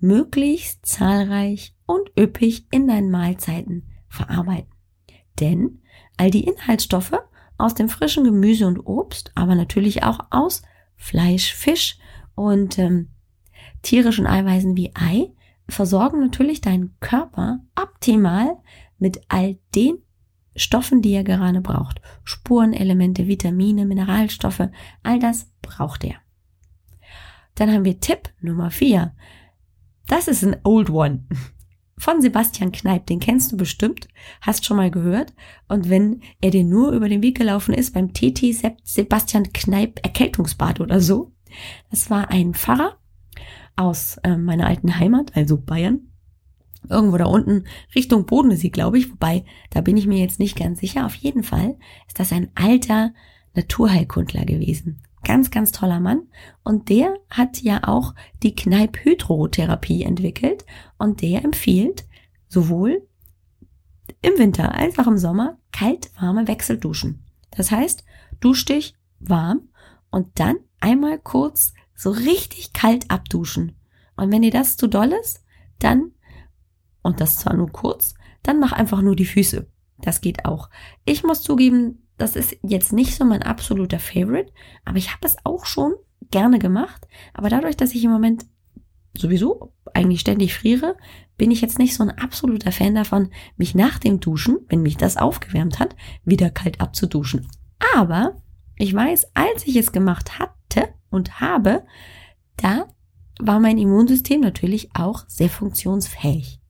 möglichst 0.00 0.84
zahlreich 0.84 1.76
und 1.86 2.10
üppig 2.18 2.66
in 2.72 2.88
deinen 2.88 3.12
Mahlzeiten 3.12 3.86
verarbeiten. 4.08 4.74
Denn 5.38 5.80
all 6.16 6.32
die 6.32 6.48
Inhaltsstoffe 6.48 7.20
aus 7.56 7.74
dem 7.74 7.88
frischen 7.88 8.24
Gemüse 8.24 8.66
und 8.66 8.80
Obst, 8.80 9.30
aber 9.36 9.54
natürlich 9.54 10.02
auch 10.02 10.18
aus 10.30 10.62
Fleisch, 10.96 11.54
Fisch 11.54 11.98
und 12.34 12.80
ähm, 12.80 13.10
tierischen 13.82 14.26
Eiweißen 14.26 14.76
wie 14.76 14.90
Ei 14.96 15.32
versorgen 15.70 16.20
natürlich 16.20 16.60
deinen 16.60 16.96
Körper 17.00 17.60
optimal 17.80 18.56
mit 18.98 19.20
all 19.28 19.58
den 19.74 19.98
Stoffen, 20.56 21.00
die 21.00 21.12
er 21.12 21.24
gerade 21.24 21.60
braucht. 21.60 22.00
Spurenelemente, 22.24 23.26
Vitamine, 23.26 23.86
Mineralstoffe, 23.86 24.68
all 25.02 25.18
das 25.18 25.50
braucht 25.62 26.04
er. 26.04 26.16
Dann 27.54 27.72
haben 27.72 27.84
wir 27.84 28.00
Tipp 28.00 28.30
Nummer 28.40 28.70
vier. 28.70 29.14
Das 30.06 30.28
ist 30.28 30.42
ein 30.42 30.56
old 30.64 30.90
one. 30.90 31.26
von 32.00 32.22
Sebastian 32.22 32.72
Kneip, 32.72 33.06
den 33.06 33.20
kennst 33.20 33.52
du 33.52 33.58
bestimmt, 33.58 34.08
hast 34.40 34.64
schon 34.64 34.78
mal 34.78 34.90
gehört. 34.90 35.34
Und 35.68 35.90
wenn 35.90 36.22
er 36.40 36.50
dir 36.50 36.64
nur 36.64 36.92
über 36.92 37.08
den 37.08 37.22
Weg 37.22 37.36
gelaufen 37.36 37.74
ist 37.74 37.92
beim 37.92 38.14
TT 38.14 38.54
Sebastian 38.82 39.52
Kneip 39.52 40.00
Erkältungsbad 40.02 40.80
oder 40.80 41.00
so, 41.00 41.32
das 41.90 42.08
war 42.08 42.30
ein 42.30 42.54
Pfarrer 42.54 42.96
aus 43.76 44.18
äh, 44.22 44.36
meiner 44.36 44.66
alten 44.66 44.98
Heimat, 44.98 45.36
also 45.36 45.56
Bayern. 45.56 46.00
Irgendwo 46.88 47.18
da 47.18 47.26
unten 47.26 47.64
Richtung 47.94 48.24
Bodensee, 48.24 48.70
glaube 48.70 48.98
ich. 48.98 49.10
Wobei, 49.10 49.44
da 49.70 49.82
bin 49.82 49.96
ich 49.96 50.06
mir 50.06 50.18
jetzt 50.18 50.38
nicht 50.38 50.56
ganz 50.56 50.80
sicher. 50.80 51.04
Auf 51.04 51.14
jeden 51.14 51.42
Fall 51.42 51.76
ist 52.06 52.18
das 52.18 52.32
ein 52.32 52.50
alter 52.54 53.12
Naturheilkundler 53.54 54.44
gewesen. 54.46 55.02
Ganz, 55.22 55.50
ganz 55.50 55.72
toller 55.72 56.00
Mann. 56.00 56.22
Und 56.64 56.88
der 56.88 57.18
hat 57.28 57.60
ja 57.60 57.82
auch 57.84 58.14
die 58.42 58.54
Kneipp-Hydrotherapie 58.54 60.04
entwickelt. 60.04 60.64
Und 60.96 61.20
der 61.20 61.44
empfiehlt 61.44 62.06
sowohl 62.48 63.06
im 64.22 64.38
Winter 64.38 64.74
als 64.74 64.98
auch 64.98 65.06
im 65.06 65.18
Sommer 65.18 65.58
kalt-warme 65.72 66.48
Wechselduschen. 66.48 67.24
Das 67.50 67.70
heißt, 67.70 68.04
dusch 68.40 68.64
dich 68.64 68.94
warm 69.18 69.68
und 70.10 70.38
dann 70.40 70.56
einmal 70.80 71.18
kurz 71.18 71.74
so 72.00 72.10
richtig 72.10 72.72
kalt 72.72 73.10
abduschen. 73.10 73.76
Und 74.16 74.32
wenn 74.32 74.40
dir 74.40 74.50
das 74.50 74.78
zu 74.78 74.86
doll 74.86 75.12
ist, 75.20 75.44
dann, 75.80 76.12
und 77.02 77.20
das 77.20 77.38
zwar 77.38 77.54
nur 77.54 77.70
kurz, 77.70 78.14
dann 78.42 78.58
mach 78.58 78.72
einfach 78.72 79.02
nur 79.02 79.14
die 79.14 79.26
Füße. 79.26 79.66
Das 79.98 80.22
geht 80.22 80.46
auch. 80.46 80.70
Ich 81.04 81.24
muss 81.24 81.42
zugeben, 81.42 82.08
das 82.16 82.36
ist 82.36 82.56
jetzt 82.62 82.94
nicht 82.94 83.14
so 83.14 83.26
mein 83.26 83.42
absoluter 83.42 83.98
Favorite, 83.98 84.50
aber 84.86 84.96
ich 84.96 85.10
habe 85.10 85.26
es 85.26 85.36
auch 85.44 85.66
schon 85.66 85.92
gerne 86.30 86.58
gemacht. 86.58 87.06
Aber 87.34 87.50
dadurch, 87.50 87.76
dass 87.76 87.94
ich 87.94 88.02
im 88.02 88.10
Moment 88.10 88.46
sowieso 89.14 89.74
eigentlich 89.92 90.20
ständig 90.20 90.54
friere, 90.54 90.96
bin 91.36 91.50
ich 91.50 91.60
jetzt 91.60 91.78
nicht 91.78 91.94
so 91.94 92.02
ein 92.02 92.10
absoluter 92.10 92.72
Fan 92.72 92.94
davon, 92.94 93.28
mich 93.58 93.74
nach 93.74 93.98
dem 93.98 94.20
Duschen, 94.20 94.56
wenn 94.68 94.80
mich 94.80 94.96
das 94.96 95.18
aufgewärmt 95.18 95.78
hat, 95.78 95.94
wieder 96.24 96.48
kalt 96.48 96.80
abzuduschen. 96.80 97.46
Aber 97.94 98.40
ich 98.76 98.94
weiß, 98.94 99.32
als 99.34 99.66
ich 99.66 99.76
es 99.76 99.92
gemacht 99.92 100.38
hatte 100.38 100.59
und 101.10 101.40
habe, 101.40 101.84
da 102.56 102.88
war 103.38 103.60
mein 103.60 103.78
Immunsystem 103.78 104.40
natürlich 104.40 104.90
auch 104.94 105.24
sehr 105.28 105.50
funktionsfähig. 105.50 106.60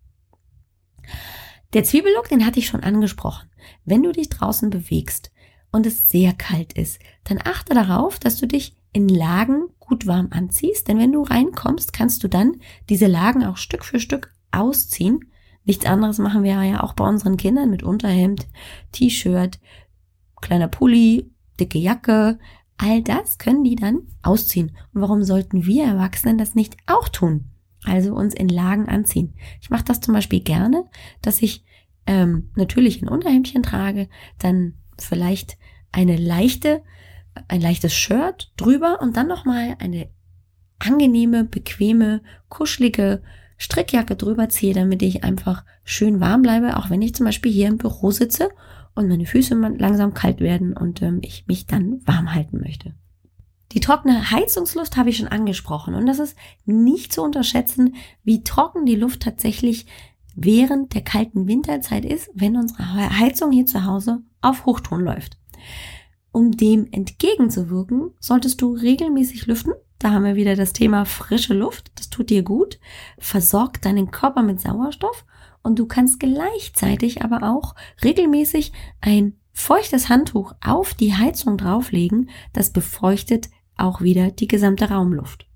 Der 1.73 1.85
Zwiebellook, 1.85 2.29
den 2.29 2.45
hatte 2.45 2.59
ich 2.59 2.67
schon 2.67 2.83
angesprochen. 2.83 3.49
Wenn 3.85 4.03
du 4.03 4.13
dich 4.13 4.29
draußen 4.29 4.71
bewegst, 4.71 5.31
und 5.73 5.87
es 5.87 6.09
sehr 6.09 6.33
kalt 6.33 6.73
ist, 6.73 7.01
dann 7.25 7.39
achte 7.43 7.75
darauf, 7.75 8.19
dass 8.19 8.37
du 8.37 8.47
dich 8.47 8.77
in 8.93 9.09
Lagen 9.09 9.69
gut 9.79 10.07
warm 10.07 10.29
anziehst, 10.31 10.89
denn 10.89 10.99
wenn 10.99 11.13
du 11.13 11.23
reinkommst, 11.23 11.93
kannst 11.93 12.25
du 12.25 12.29
dann 12.29 12.57
diese 12.89 13.07
Lagen 13.07 13.45
auch 13.45 13.57
Stück 13.57 13.85
für 13.85 14.01
Stück 14.01 14.33
ausziehen. 14.51 15.31
Nichts 15.65 15.87
anderes 15.87 16.19
machen 16.19 16.43
wir 16.43 16.63
ja 16.65 16.83
auch 16.83 16.95
bei 16.95 17.07
unseren 17.07 17.37
Kindern 17.37 17.71
mit 17.71 17.83
Unterhemd, 17.83 18.49
T-Shirt, 18.93 19.61
kleiner 20.41 20.69
Pulli, 20.69 21.31
dicke 21.61 21.79
Jacke. 21.79 22.39
All 22.83 23.03
das 23.03 23.37
können 23.37 23.63
die 23.63 23.77
dann 23.77 24.01
ausziehen. 24.23 24.71
Und 24.95 25.03
warum 25.03 25.23
sollten 25.23 25.67
wir 25.67 25.85
Erwachsenen 25.85 26.39
das 26.39 26.55
nicht 26.55 26.79
auch 26.87 27.11
tun? 27.11 27.45
Also 27.85 28.15
uns 28.15 28.33
in 28.33 28.49
Lagen 28.49 28.89
anziehen. 28.89 29.35
Ich 29.61 29.69
mache 29.69 29.85
das 29.85 30.01
zum 30.01 30.15
Beispiel 30.15 30.41
gerne, 30.41 30.85
dass 31.21 31.43
ich 31.43 31.63
ähm, 32.07 32.51
natürlich 32.57 33.03
ein 33.03 33.09
Unterhemdchen 33.09 33.63
trage, 33.63 34.09
dann 34.39 34.79
vielleicht 34.99 35.59
eine 35.93 36.17
leichte, 36.17 36.83
ein 37.49 37.61
leichtes 37.61 37.95
Shirt 37.95 38.51
drüber 38.57 39.03
und 39.03 39.15
dann 39.15 39.29
nochmal 39.29 39.77
eine 39.79 40.09
angenehme, 40.79 41.45
bequeme, 41.45 42.23
kuschelige 42.49 43.23
Strickjacke 43.59 44.17
drüber 44.17 44.49
ziehe, 44.49 44.73
damit 44.73 45.03
ich 45.03 45.23
einfach 45.23 45.67
schön 45.85 46.19
warm 46.19 46.41
bleibe, 46.41 46.79
auch 46.79 46.89
wenn 46.89 47.03
ich 47.03 47.15
zum 47.15 47.27
Beispiel 47.27 47.53
hier 47.53 47.69
im 47.69 47.77
Büro 47.77 48.11
sitze 48.11 48.49
und 48.95 49.09
meine 49.09 49.27
Füße 49.27 49.55
langsam 49.55 50.15
kalt 50.15 50.41
werden 50.41 50.77
und 50.77 51.03
ähm, 51.03 51.21
ich 51.23 51.47
mich 51.47 51.67
dann 51.67 52.01
warm 52.07 52.35
halten 52.35 52.61
möchte. 52.61 52.95
Die 53.73 53.81
trockene 53.81 54.31
Heizungsluft 54.33 54.97
habe 54.97 55.11
ich 55.11 55.19
schon 55.19 55.29
angesprochen 55.29 55.95
und 55.95 56.07
das 56.07 56.19
ist 56.19 56.37
nicht 56.65 57.13
zu 57.13 57.23
unterschätzen, 57.23 57.95
wie 58.25 58.43
trocken 58.43 58.85
die 58.85 58.97
Luft 58.97 59.23
tatsächlich 59.23 59.87
während 60.35 60.95
der 60.95 61.03
kalten 61.03 61.47
Winterzeit 61.47 62.05
ist, 62.05 62.31
wenn 62.35 62.57
unsere 62.57 62.83
Heizung 63.19 63.53
hier 63.53 63.67
zu 63.67 63.85
Hause 63.85 64.23
auf 64.41 64.67
Hochton 64.67 65.01
läuft. 65.01 65.39
Um 66.33 66.57
dem 66.57 66.89
entgegenzuwirken, 66.91 68.13
solltest 68.21 68.61
du 68.63 68.73
regelmäßig 68.73 69.47
lüften. 69.47 69.73
Da 69.99 70.13
haben 70.13 70.25
wir 70.25 70.37
wieder 70.37 70.57
das 70.57 70.73
Thema 70.73 71.05
frische 71.05 71.55
Luft. 71.55 71.93
Das 71.97 72.09
tut 72.09 72.31
dir 72.31 72.43
gut. 72.43 72.79
Versorgt 73.19 73.85
deinen 73.85 74.11
Körper 74.11 74.43
mit 74.43 74.61
Sauerstoff 74.61 75.25
und 75.63 75.79
du 75.79 75.87
kannst 75.87 76.21
gleichzeitig 76.21 77.23
aber 77.23 77.43
auch 77.43 77.75
regelmäßig 78.03 78.73
ein 79.01 79.35
feuchtes 79.53 80.09
Handtuch 80.09 80.55
auf 80.65 80.95
die 80.95 81.15
Heizung 81.15 81.59
drauflegen. 81.59 82.31
Das 82.53 82.73
befeuchtet 82.73 83.51
auch 83.77 84.01
wieder 84.01 84.31
die 84.31 84.49
gesamte 84.49 84.91
Raumluft. 84.91 85.47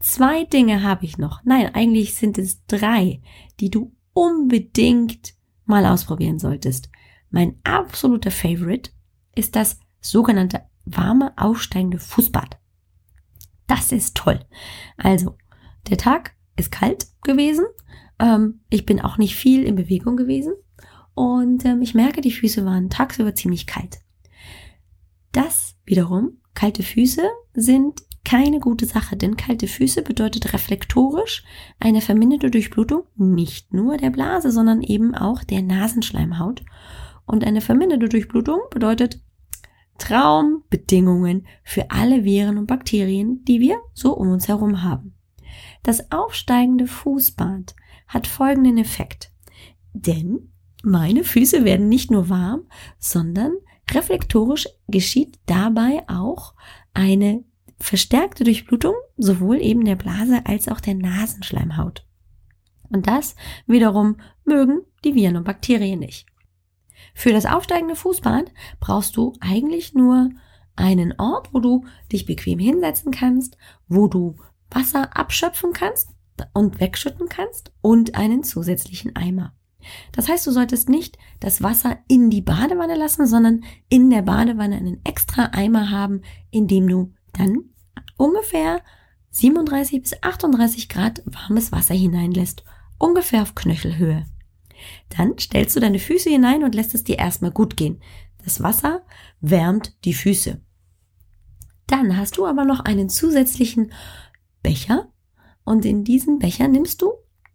Zwei 0.00 0.44
Dinge 0.44 0.82
habe 0.82 1.04
ich 1.04 1.18
noch. 1.18 1.40
Nein, 1.44 1.74
eigentlich 1.74 2.14
sind 2.14 2.36
es 2.38 2.64
drei, 2.66 3.22
die 3.60 3.70
du 3.70 3.92
unbedingt 4.12 5.34
mal 5.64 5.86
ausprobieren 5.86 6.38
solltest. 6.38 6.90
Mein 7.30 7.56
absoluter 7.64 8.30
Favorite 8.30 8.90
ist 9.34 9.56
das 9.56 9.80
sogenannte 10.00 10.62
warme 10.84 11.32
aufsteigende 11.36 11.98
Fußbad. 11.98 12.58
Das 13.66 13.92
ist 13.92 14.16
toll. 14.16 14.44
Also, 14.96 15.36
der 15.88 15.96
Tag 15.96 16.34
ist 16.56 16.70
kalt 16.70 17.06
gewesen. 17.22 17.64
Ähm, 18.18 18.60
ich 18.70 18.86
bin 18.86 19.00
auch 19.00 19.18
nicht 19.18 19.36
viel 19.36 19.64
in 19.64 19.76
Bewegung 19.76 20.16
gewesen. 20.16 20.54
Und 21.14 21.64
ähm, 21.64 21.82
ich 21.82 21.94
merke, 21.94 22.20
die 22.20 22.32
Füße 22.32 22.64
waren 22.64 22.90
tagsüber 22.90 23.34
ziemlich 23.34 23.66
kalt. 23.66 23.98
Das 25.32 25.76
wiederum, 25.84 26.38
kalte 26.54 26.82
Füße 26.82 27.22
sind 27.54 28.02
keine 28.24 28.58
gute 28.58 28.86
Sache, 28.86 29.16
denn 29.16 29.36
kalte 29.36 29.66
Füße 29.66 30.02
bedeutet 30.02 30.52
reflektorisch 30.52 31.44
eine 31.78 32.00
verminderte 32.00 32.50
Durchblutung 32.50 33.04
nicht 33.16 33.74
nur 33.74 33.96
der 33.98 34.10
Blase, 34.10 34.50
sondern 34.50 34.82
eben 34.82 35.14
auch 35.14 35.44
der 35.44 35.62
Nasenschleimhaut. 35.62 36.62
Und 37.26 37.44
eine 37.44 37.60
verminderte 37.60 38.08
Durchblutung 38.08 38.60
bedeutet 38.70 39.20
Traumbedingungen 39.98 41.46
für 41.62 41.90
alle 41.90 42.24
Viren 42.24 42.58
und 42.58 42.66
Bakterien, 42.66 43.44
die 43.44 43.60
wir 43.60 43.76
so 43.92 44.16
um 44.16 44.30
uns 44.30 44.48
herum 44.48 44.82
haben. 44.82 45.14
Das 45.82 46.10
aufsteigende 46.10 46.86
Fußbad 46.86 47.74
hat 48.14 48.26
folgenden 48.26 48.78
Effekt. 48.78 49.30
Denn 49.92 50.52
meine 50.82 51.24
Füße 51.24 51.64
werden 51.64 51.88
nicht 51.88 52.10
nur 52.10 52.28
warm, 52.28 52.68
sondern 52.98 53.52
reflektorisch 53.90 54.68
geschieht 54.88 55.38
dabei 55.46 56.04
auch 56.08 56.54
eine 56.94 57.44
verstärkte 57.78 58.44
Durchblutung 58.44 58.94
sowohl 59.16 59.60
eben 59.60 59.84
der 59.84 59.96
Blase 59.96 60.46
als 60.46 60.68
auch 60.68 60.80
der 60.80 60.94
Nasenschleimhaut. 60.94 62.06
Und 62.88 63.06
das 63.06 63.34
wiederum 63.66 64.16
mögen 64.44 64.82
die 65.04 65.14
Viren 65.14 65.36
und 65.36 65.44
Bakterien 65.44 65.98
nicht. 65.98 66.26
Für 67.14 67.32
das 67.32 67.46
aufsteigende 67.46 67.96
Fußbad 67.96 68.52
brauchst 68.80 69.16
du 69.16 69.32
eigentlich 69.40 69.94
nur 69.94 70.30
einen 70.76 71.18
Ort, 71.18 71.52
wo 71.52 71.60
du 71.60 71.84
dich 72.12 72.26
bequem 72.26 72.58
hinsetzen 72.58 73.12
kannst, 73.12 73.56
wo 73.88 74.06
du 74.06 74.36
Wasser 74.70 75.16
abschöpfen 75.16 75.72
kannst 75.72 76.13
und 76.52 76.80
wegschütten 76.80 77.28
kannst 77.28 77.72
und 77.80 78.14
einen 78.14 78.42
zusätzlichen 78.42 79.16
Eimer. 79.16 79.54
Das 80.12 80.28
heißt, 80.28 80.46
du 80.46 80.50
solltest 80.50 80.88
nicht 80.88 81.18
das 81.40 81.62
Wasser 81.62 81.98
in 82.08 82.30
die 82.30 82.42
Badewanne 82.42 82.96
lassen, 82.96 83.26
sondern 83.26 83.64
in 83.88 84.10
der 84.10 84.22
Badewanne 84.22 84.76
einen 84.76 85.04
extra 85.04 85.50
Eimer 85.52 85.90
haben, 85.90 86.22
in 86.50 86.66
dem 86.66 86.88
du 86.88 87.12
dann 87.32 87.64
ungefähr 88.16 88.82
37 89.30 90.02
bis 90.02 90.22
38 90.22 90.88
Grad 90.88 91.22
warmes 91.26 91.72
Wasser 91.72 91.94
hineinlässt, 91.94 92.64
ungefähr 92.98 93.42
auf 93.42 93.54
Knöchelhöhe. 93.54 94.24
Dann 95.10 95.38
stellst 95.38 95.76
du 95.76 95.80
deine 95.80 95.98
Füße 95.98 96.30
hinein 96.30 96.62
und 96.64 96.74
lässt 96.74 96.94
es 96.94 97.04
dir 97.04 97.18
erstmal 97.18 97.50
gut 97.50 97.76
gehen. 97.76 98.00
Das 98.44 98.62
Wasser 98.62 99.02
wärmt 99.40 99.94
die 100.04 100.14
Füße. 100.14 100.60
Dann 101.86 102.16
hast 102.16 102.36
du 102.36 102.46
aber 102.46 102.64
noch 102.64 102.80
einen 102.80 103.08
zusätzlichen 103.08 103.92
Becher 104.62 105.10
und 105.64 105.84
in 105.84 106.04
diesen 106.04 106.38
Becher 106.38 106.68
nimmst 106.68 107.02
du 107.02 107.12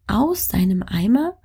aus 0.08 0.48
deinem 0.48 0.84
Eimer 0.84 1.38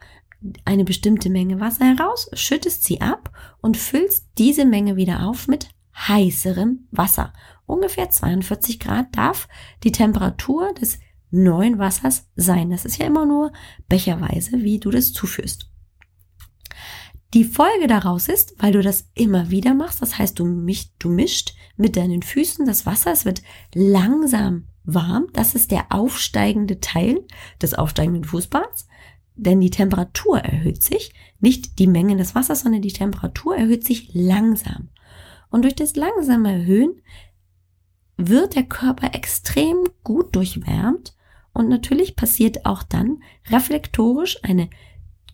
eine 0.64 0.84
bestimmte 0.84 1.30
Menge 1.30 1.60
Wasser 1.60 1.86
heraus, 1.86 2.28
schüttest 2.34 2.84
sie 2.84 3.00
ab 3.00 3.30
und 3.60 3.76
füllst 3.76 4.28
diese 4.38 4.64
Menge 4.64 4.96
wieder 4.96 5.26
auf 5.26 5.48
mit 5.48 5.68
heißerem 5.96 6.86
Wasser. 6.90 7.32
Ungefähr 7.66 8.10
42 8.10 8.80
Grad 8.80 9.16
darf 9.16 9.48
die 9.84 9.92
Temperatur 9.92 10.74
des 10.74 10.98
neuen 11.30 11.78
Wassers 11.78 12.28
sein. 12.36 12.70
Das 12.70 12.84
ist 12.84 12.98
ja 12.98 13.06
immer 13.06 13.26
nur 13.26 13.52
becherweise, 13.88 14.62
wie 14.62 14.78
du 14.78 14.90
das 14.90 15.12
zuführst. 15.12 15.70
Die 17.32 17.44
Folge 17.44 17.88
daraus 17.88 18.28
ist, 18.28 18.54
weil 18.58 18.72
du 18.72 18.80
das 18.80 19.10
immer 19.14 19.50
wieder 19.50 19.74
machst, 19.74 20.00
das 20.00 20.18
heißt, 20.18 20.38
du, 20.38 20.44
mich, 20.44 20.94
du 20.98 21.08
mischt 21.08 21.54
mit 21.76 21.96
deinen 21.96 22.22
Füßen 22.22 22.64
das 22.64 22.86
Wasser, 22.86 23.10
es 23.10 23.24
wird 23.24 23.42
langsam 23.74 24.68
warm, 24.84 25.26
das 25.32 25.54
ist 25.54 25.70
der 25.70 25.86
aufsteigende 25.90 26.80
Teil 26.80 27.24
des 27.60 27.74
aufsteigenden 27.74 28.24
Fußbads. 28.24 28.88
denn 29.36 29.60
die 29.60 29.70
Temperatur 29.70 30.38
erhöht 30.38 30.80
sich, 30.80 31.12
nicht 31.40 31.80
die 31.80 31.88
Menge 31.88 32.16
des 32.16 32.36
Wassers, 32.36 32.60
sondern 32.60 32.82
die 32.82 32.92
Temperatur 32.92 33.56
erhöht 33.56 33.84
sich 33.84 34.14
langsam. 34.14 34.90
Und 35.50 35.62
durch 35.62 35.74
das 35.74 35.96
langsame 35.96 36.52
Erhöhen 36.52 37.02
wird 38.16 38.54
der 38.54 38.62
Körper 38.62 39.12
extrem 39.12 39.78
gut 40.04 40.36
durchwärmt 40.36 41.16
und 41.52 41.68
natürlich 41.68 42.16
passiert 42.16 42.64
auch 42.66 42.82
dann 42.82 43.22
reflektorisch 43.48 44.38
eine 44.44 44.68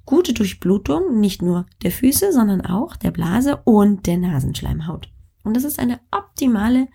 gute 0.05 0.35
Durchblutung 0.35 1.21
nicht 1.21 1.41
nur 1.41 1.67
der 1.83 1.93
Füße, 1.93 2.33
sondern 2.33 2.61
auch 2.63 2.97
der 2.97 3.11
Blase 3.11 3.61
und 3.65 4.07
der 4.07 4.19
Nasenschleimhaut. 4.19 5.11
Und 5.45 5.57
das 5.57 5.65
ist 5.65 5.79
eine 5.79 6.01
optimale, 6.11 6.89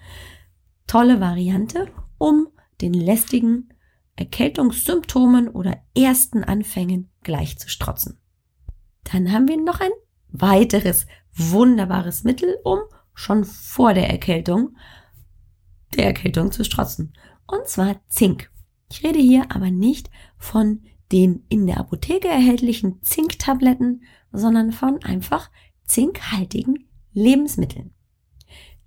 tolle 0.86 1.20
Variante, 1.20 1.88
um 2.18 2.48
den 2.82 2.94
lästigen 2.94 3.70
Erkältungssymptomen 4.16 5.50
oder 5.50 5.78
ersten 5.96 6.44
Anfängen 6.44 7.10
gleich 7.24 7.58
zu 7.58 7.70
strotzen. 7.70 8.20
Dann 9.04 9.32
haben 9.32 9.48
wir 9.48 9.62
noch 9.62 9.82
ein 9.82 9.92
weiteres 10.30 11.06
wunderbares 11.34 12.24
Mittel, 12.24 12.58
um 12.64 12.80
schon 13.14 13.44
vor 13.44 13.94
der 13.94 14.10
Erkältung 14.10 14.76
der 15.96 16.06
Erkältung 16.06 16.52
zu 16.52 16.64
strotzen. 16.64 17.14
Und 17.48 17.68
zwar 17.68 18.02
Zink. 18.10 18.52
Ich 18.92 19.04
rede 19.04 19.20
hier 19.20 19.46
aber 19.50 19.72
nicht 19.72 20.10
von 20.38 20.84
den 21.12 21.46
in 21.50 21.68
der 21.68 21.80
Apotheke 21.80 22.28
erhältlichen 22.28 23.02
Zinktabletten, 23.02 24.04
sondern 24.32 24.72
von 24.72 25.04
einfach 25.04 25.50
zinkhaltigen 25.86 26.88
Lebensmitteln. 27.14 27.94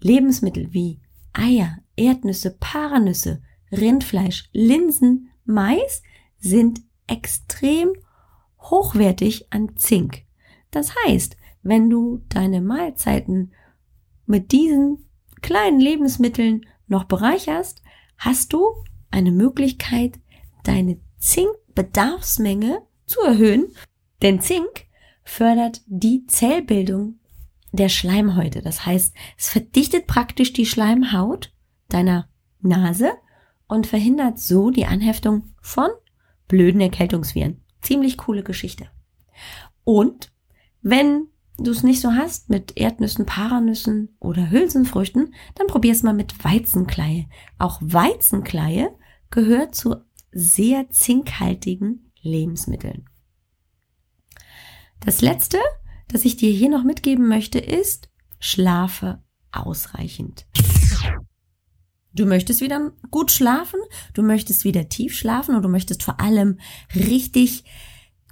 Lebensmittel 0.01 0.73
wie 0.73 1.01
Eier, 1.33 1.79
Erdnüsse, 1.99 2.57
Paranüsse, 2.59 3.43
Rindfleisch, 3.71 4.49
Linsen, 4.53 5.31
Mais 5.45 6.03
sind 6.39 6.81
extrem 7.07 7.93
hochwertig 8.61 9.53
an 9.53 9.77
Zink. 9.77 10.23
Das 10.71 10.93
heißt, 11.07 11.37
wenn 11.63 11.91
du 11.91 12.23
deine 12.29 12.61
Mahlzeiten 12.61 13.53
mit 14.27 14.53
diesen 14.53 15.07
kleinen 15.41 15.81
Lebensmitteln 15.81 16.67
noch 16.87 17.05
bereicherst, 17.05 17.83
hast 18.17 18.53
du 18.53 18.67
eine 19.11 19.33
Möglichkeit, 19.33 20.19
deine 20.65 20.99
Zinkbedarfsmenge 21.19 22.83
zu 23.07 23.21
erhöhen, 23.21 23.69
denn 24.23 24.41
Zink 24.41 24.87
fördert 25.25 25.83
die 25.87 26.27
Zellbildung 26.27 27.19
der 27.73 27.89
Schleimhäute. 27.89 28.63
Das 28.63 28.87
heißt, 28.87 29.15
es 29.37 29.49
verdichtet 29.49 30.07
praktisch 30.07 30.53
die 30.53 30.67
Schleimhaut 30.67 31.53
deiner 31.89 32.29
Nase 32.61 33.13
und 33.67 33.87
verhindert 33.87 34.39
so 34.39 34.71
die 34.71 34.87
Anheftung 34.87 35.55
von 35.61 35.89
blöden 36.47 36.81
Erkältungsviren. 36.81 37.63
Ziemlich 37.83 38.17
coole 38.17 38.43
Geschichte. 38.43 38.89
Und 39.85 40.33
wenn 40.83 41.29
du 41.59 41.71
es 41.71 41.83
nicht 41.83 42.01
so 42.01 42.13
hast 42.13 42.51
mit 42.51 42.77
Erdnüssen, 42.77 43.27
Paranüssen 43.27 44.17
oder 44.21 44.51
Hülsenfrüchten, 44.51 45.35
dann 45.55 45.67
probier's 45.67 46.03
mal 46.03 46.15
mit 46.15 46.45
Weizenkleie. 46.45 47.27
Auch 47.59 47.79
Weizenkleie 47.83 48.91
gehört 49.31 49.75
zu 49.75 49.97
sehr 50.33 50.91
zinkhaltigen 50.91 52.13
Lebensmitteln. 52.23 53.09
Das 55.01 55.21
letzte, 55.21 55.59
das 56.09 56.25
ich 56.25 56.37
dir 56.37 56.51
hier 56.51 56.69
noch 56.69 56.85
mitgeben 56.85 57.29
möchte, 57.29 57.59
ist, 57.59 58.11
schlafe 58.41 59.23
ausreichend. 59.53 60.47
Du 62.13 62.27
möchtest 62.27 62.61
wieder 62.61 62.93
gut 63.11 63.31
schlafen, 63.31 63.81
du 64.15 64.23
möchtest 64.23 64.65
wieder 64.65 64.89
tief 64.89 65.17
schlafen 65.17 65.55
und 65.55 65.63
du 65.63 65.69
möchtest 65.69 66.03
vor 66.03 66.21
allem 66.21 66.59
richtig 66.95 67.65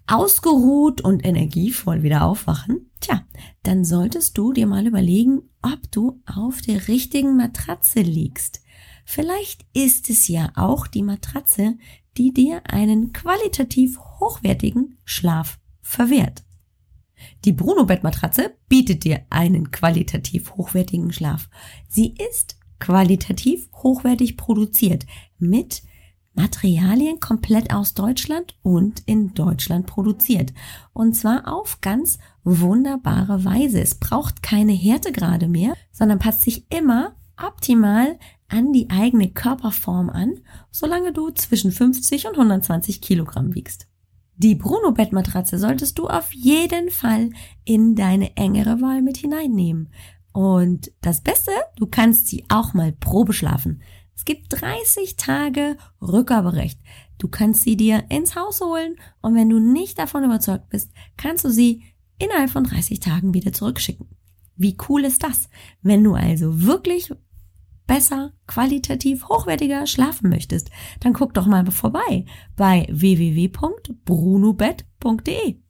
ausgeruht 0.07 1.01
und 1.01 1.25
energievoll 1.25 2.03
wieder 2.03 2.25
aufwachen, 2.25 2.91
tja, 3.01 3.25
dann 3.65 3.85
solltest 3.85 4.39
du 4.39 4.53
dir 4.53 4.67
mal 4.67 4.87
überlegen, 4.87 5.43
ob 5.63 5.91
du 5.91 6.23
auf 6.27 6.61
der 6.61 6.89
richtigen 6.89 7.37
Matratze 7.37 8.01
liegst. 8.01 8.63
Vielleicht 9.05 9.67
ist 9.73 10.09
es 10.11 10.29
ja 10.29 10.53
auch 10.55 10.87
die 10.87 11.03
Matratze, 11.03 11.77
die 12.17 12.33
dir 12.33 12.63
einen 12.67 13.13
qualitativ 13.13 13.99
hochwertigen 13.99 14.99
Schlaf 15.05 15.59
verwehrt. 15.81 16.45
Die 17.45 17.53
Bruno 17.53 17.85
Bettmatratze 17.85 18.55
bietet 18.69 19.05
dir 19.05 19.25
einen 19.31 19.71
qualitativ 19.71 20.53
hochwertigen 20.53 21.13
Schlaf. 21.13 21.49
Sie 21.89 22.15
ist 22.31 22.56
qualitativ 22.79 23.69
hochwertig 23.73 24.37
produziert 24.37 25.07
mit 25.39 25.83
Materialien 26.35 27.19
komplett 27.19 27.73
aus 27.73 27.95
Deutschland 27.95 28.57
und 28.63 29.03
in 29.07 29.33
Deutschland 29.33 29.87
produziert. 29.87 30.53
Und 30.93 31.15
zwar 31.15 31.53
auf 31.53 31.81
ganz 31.81 32.19
wunderbare 32.45 33.45
Weise. 33.45 33.81
Es 33.81 33.95
braucht 33.95 34.43
keine 34.43 34.73
Härtegrade 34.73 35.49
mehr, 35.49 35.75
sondern 35.93 36.19
passt 36.19 36.43
sich 36.43 36.67
immer 36.71 37.17
optimal 37.43 38.19
an 38.49 38.73
die 38.73 38.91
eigene 38.91 39.31
Körperform 39.31 40.11
an, 40.11 40.41
solange 40.71 41.13
du 41.13 41.31
zwischen 41.31 41.73
50 41.73 42.27
und 42.27 42.35
120 42.35 43.01
Kilogramm 43.01 43.55
wiegst. 43.55 43.89
Die 44.37 44.55
Bruno 44.55 44.93
Bettmatratze 44.93 45.59
solltest 45.59 45.99
du 45.99 46.09
auf 46.09 46.33
jeden 46.33 46.91
Fall 46.91 47.31
in 47.65 47.95
deine 47.95 48.37
engere 48.37 48.83
Wahl 48.83 49.01
mit 49.01 49.17
hineinnehmen. 49.17 49.89
Und 50.37 50.93
das 51.01 51.23
Beste, 51.23 51.51
du 51.77 51.87
kannst 51.87 52.27
sie 52.27 52.45
auch 52.51 52.75
mal 52.75 52.93
Probe 52.93 53.33
schlafen. 53.33 53.81
Es 54.15 54.27
gibt 54.27 54.49
30 54.51 55.17
Tage 55.17 55.79
Rückgaberecht. 56.03 56.79
Du 57.17 57.29
kannst 57.29 57.63
sie 57.63 57.75
dir 57.75 58.05
ins 58.11 58.37
Haus 58.37 58.61
holen 58.61 58.97
und 59.23 59.35
wenn 59.35 59.49
du 59.49 59.59
nicht 59.59 59.99
davon 59.99 60.25
überzeugt 60.25 60.69
bist, 60.69 60.93
kannst 61.17 61.47
du 61.47 61.49
sie 61.49 61.85
innerhalb 62.19 62.51
von 62.51 62.65
30 62.65 63.01
Tagen 63.01 63.33
wieder 63.33 63.55
zurückschicken. 63.55 64.09
Wie 64.57 64.77
cool 64.91 65.07
ist 65.07 65.23
das? 65.23 65.49
Wenn 65.81 66.05
du 66.05 66.13
also 66.13 66.65
wirklich 66.65 67.11
besser, 67.87 68.35
qualitativ 68.47 69.31
hochwertiger 69.31 69.87
schlafen 69.87 70.29
möchtest, 70.29 70.69
dann 71.01 71.15
guck 71.15 71.33
doch 71.33 71.47
mal 71.47 71.65
vorbei 71.71 72.27
bei 72.57 72.87
www.brunobett.de. 72.91 75.61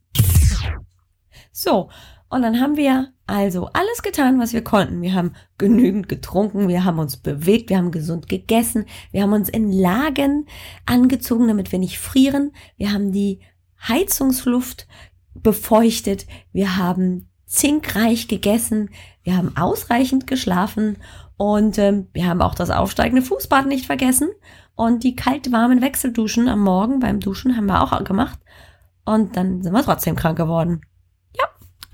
So, 1.53 1.89
und 2.27 2.41
dann 2.41 2.59
haben 2.59 2.75
wir 2.75 3.13
also 3.27 3.69
alles 3.73 4.01
getan, 4.01 4.39
was 4.39 4.53
wir 4.53 4.63
konnten. 4.63 5.01
Wir 5.01 5.13
haben 5.13 5.33
genügend 5.57 6.07
getrunken, 6.07 6.69
wir 6.69 6.85
haben 6.85 6.97
uns 6.97 7.17
bewegt, 7.17 7.69
wir 7.69 7.77
haben 7.77 7.91
gesund 7.91 8.29
gegessen, 8.29 8.85
wir 9.11 9.21
haben 9.21 9.33
uns 9.33 9.49
in 9.49 9.71
Lagen 9.71 10.47
angezogen, 10.85 11.47
damit 11.47 11.73
wir 11.73 11.79
nicht 11.79 11.99
frieren. 11.99 12.53
Wir 12.77 12.93
haben 12.93 13.11
die 13.11 13.41
Heizungsluft 13.85 14.87
befeuchtet, 15.35 16.25
wir 16.53 16.77
haben 16.77 17.29
zinkreich 17.45 18.27
gegessen, 18.27 18.89
wir 19.23 19.37
haben 19.37 19.55
ausreichend 19.57 20.25
geschlafen 20.25 20.97
und 21.35 21.77
ähm, 21.77 22.07
wir 22.13 22.27
haben 22.27 22.41
auch 22.41 22.55
das 22.55 22.71
aufsteigende 22.71 23.21
Fußbad 23.21 23.67
nicht 23.67 23.85
vergessen 23.85 24.29
und 24.75 25.03
die 25.03 25.15
kalt-warmen 25.15 25.81
Wechselduschen 25.81 26.47
am 26.47 26.61
Morgen 26.61 26.99
beim 26.99 27.19
Duschen 27.19 27.55
haben 27.55 27.67
wir 27.67 27.81
auch 27.81 28.03
gemacht 28.03 28.39
und 29.05 29.35
dann 29.35 29.61
sind 29.61 29.73
wir 29.73 29.83
trotzdem 29.83 30.15
krank 30.15 30.37
geworden. 30.37 30.81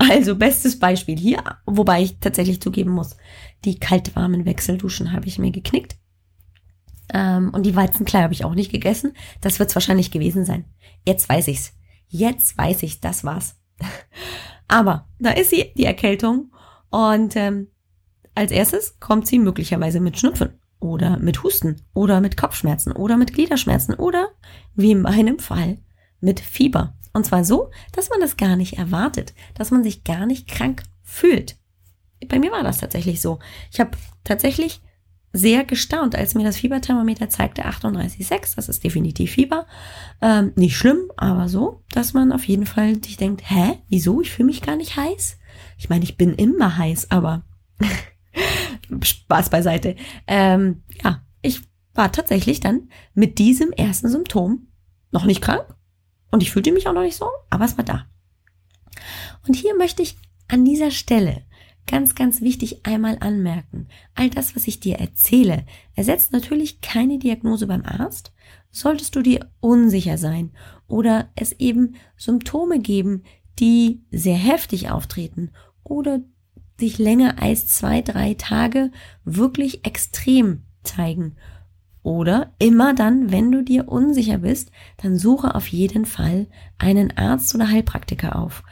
Also 0.09 0.35
bestes 0.35 0.79
Beispiel 0.79 1.17
hier, 1.17 1.41
wobei 1.65 2.01
ich 2.01 2.19
tatsächlich 2.19 2.61
zugeben 2.61 2.91
muss, 2.91 3.15
die 3.63 3.79
kalt-warmen 3.79 4.45
Wechselduschen 4.45 5.13
habe 5.13 5.27
ich 5.27 5.39
mir 5.39 5.51
geknickt. 5.51 5.97
Ähm, 7.13 7.51
und 7.53 7.65
die 7.65 7.75
Weizenklei 7.75 8.21
habe 8.21 8.33
ich 8.33 8.43
auch 8.43 8.55
nicht 8.55 8.71
gegessen. 8.71 9.13
Das 9.41 9.59
wird 9.59 9.69
es 9.69 9.75
wahrscheinlich 9.75 10.11
gewesen 10.11 10.45
sein. 10.45 10.65
Jetzt 11.05 11.29
weiß 11.29 11.47
ich's. 11.47 11.73
Jetzt 12.07 12.57
weiß 12.57 12.83
ich, 12.83 12.99
das 13.01 13.23
war's. 13.23 13.55
Aber 14.67 15.07
da 15.19 15.31
ist 15.31 15.51
sie, 15.51 15.71
die 15.77 15.85
Erkältung. 15.85 16.51
Und 16.89 17.35
ähm, 17.35 17.67
als 18.35 18.51
erstes 18.51 18.99
kommt 18.99 19.27
sie 19.27 19.39
möglicherweise 19.39 19.99
mit 19.99 20.19
Schnupfen 20.19 20.59
oder 20.79 21.17
mit 21.17 21.43
Husten 21.43 21.81
oder 21.93 22.19
mit 22.19 22.35
Kopfschmerzen 22.35 22.91
oder 22.91 23.17
mit 23.17 23.33
Gliederschmerzen 23.33 23.95
oder, 23.95 24.29
wie 24.75 24.91
in 24.91 25.01
meinem 25.01 25.39
Fall, 25.39 25.77
mit 26.19 26.39
Fieber. 26.39 26.95
Und 27.13 27.25
zwar 27.25 27.45
so, 27.45 27.69
dass 27.91 28.09
man 28.09 28.19
das 28.19 28.37
gar 28.37 28.55
nicht 28.55 28.77
erwartet, 28.77 29.33
dass 29.53 29.71
man 29.71 29.83
sich 29.83 30.03
gar 30.03 30.25
nicht 30.25 30.47
krank 30.47 30.83
fühlt. 31.03 31.57
Bei 32.27 32.39
mir 32.39 32.51
war 32.51 32.63
das 32.63 32.79
tatsächlich 32.79 33.21
so. 33.21 33.39
Ich 33.71 33.79
habe 33.79 33.91
tatsächlich 34.23 34.81
sehr 35.33 35.63
gestaunt, 35.63 36.15
als 36.15 36.35
mir 36.35 36.43
das 36.43 36.57
Fieberthermometer 36.57 37.27
zeigte 37.27 37.65
38,6. 37.65 38.55
Das 38.55 38.69
ist 38.69 38.83
definitiv 38.83 39.31
Fieber. 39.31 39.65
Ähm, 40.21 40.53
nicht 40.55 40.77
schlimm, 40.77 41.11
aber 41.17 41.49
so, 41.49 41.83
dass 41.91 42.13
man 42.13 42.31
auf 42.31 42.45
jeden 42.45 42.67
Fall 42.67 43.03
sich 43.03 43.17
denkt, 43.17 43.41
hä, 43.49 43.79
wieso? 43.89 44.21
Ich 44.21 44.31
fühle 44.31 44.47
mich 44.47 44.61
gar 44.61 44.75
nicht 44.75 44.95
heiß. 44.95 45.37
Ich 45.77 45.89
meine, 45.89 46.03
ich 46.03 46.17
bin 46.17 46.35
immer 46.35 46.77
heiß, 46.77 47.09
aber 47.09 47.43
Spaß 49.03 49.49
beiseite. 49.49 49.95
Ähm, 50.27 50.83
ja, 51.03 51.23
ich 51.41 51.61
war 51.95 52.11
tatsächlich 52.11 52.59
dann 52.59 52.89
mit 53.15 53.39
diesem 53.39 53.71
ersten 53.71 54.09
Symptom 54.09 54.67
noch 55.11 55.25
nicht 55.25 55.41
krank, 55.41 55.65
und 56.33 56.41
ich 56.41 56.49
fühlte 56.49 56.71
mich 56.71 56.87
auch 56.87 56.93
noch 56.93 57.03
nicht 57.03 57.15
so, 57.15 57.29
aber 57.51 57.65
es 57.65 57.77
war 57.77 57.85
da. 57.85 58.07
Und 59.47 59.55
hier 59.55 59.77
möchte 59.77 60.01
ich 60.01 60.17
an 60.47 60.65
dieser 60.65 60.89
Stelle 60.89 61.43
ganz, 61.85 62.15
ganz 62.15 62.41
wichtig 62.41 62.87
einmal 62.87 63.17
anmerken. 63.19 63.87
All 64.15 64.31
das, 64.31 64.55
was 64.55 64.65
ich 64.65 64.79
dir 64.79 64.95
erzähle, 64.95 65.63
ersetzt 65.93 66.31
natürlich 66.31 66.81
keine 66.81 67.19
Diagnose 67.19 67.67
beim 67.67 67.85
Arzt. 67.85 68.33
Solltest 68.71 69.15
du 69.15 69.21
dir 69.21 69.47
unsicher 69.59 70.17
sein 70.17 70.49
oder 70.87 71.29
es 71.35 71.51
eben 71.59 71.97
Symptome 72.17 72.79
geben, 72.79 73.21
die 73.59 74.01
sehr 74.09 74.37
heftig 74.37 74.89
auftreten 74.89 75.51
oder 75.83 76.21
sich 76.79 76.97
länger 76.97 77.43
als 77.43 77.67
zwei, 77.67 78.01
drei 78.01 78.33
Tage 78.33 78.91
wirklich 79.23 79.85
extrem 79.85 80.63
zeigen. 80.81 81.35
Oder 82.03 82.51
immer 82.59 82.93
dann, 82.93 83.31
wenn 83.31 83.51
du 83.51 83.63
dir 83.63 83.87
unsicher 83.87 84.39
bist, 84.39 84.71
dann 84.97 85.17
suche 85.17 85.55
auf 85.55 85.67
jeden 85.67 86.05
Fall 86.05 86.47
einen 86.77 87.17
Arzt 87.17 87.55
oder 87.55 87.69
Heilpraktiker 87.69 88.35
auf. 88.35 88.63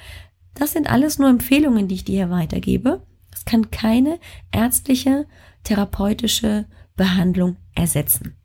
Das 0.54 0.74
sind 0.74 0.92
alles 0.92 1.18
nur 1.18 1.30
Empfehlungen, 1.30 1.88
die 1.88 1.96
ich 1.96 2.04
dir 2.04 2.16
hier 2.16 2.30
weitergebe. 2.30 3.06
Es 3.34 3.46
kann 3.46 3.72
keine 3.72 4.20
ärztliche, 4.52 5.26
therapeutische 5.64 6.66
Behandlung 6.98 7.56
ersetzen. 7.74 8.36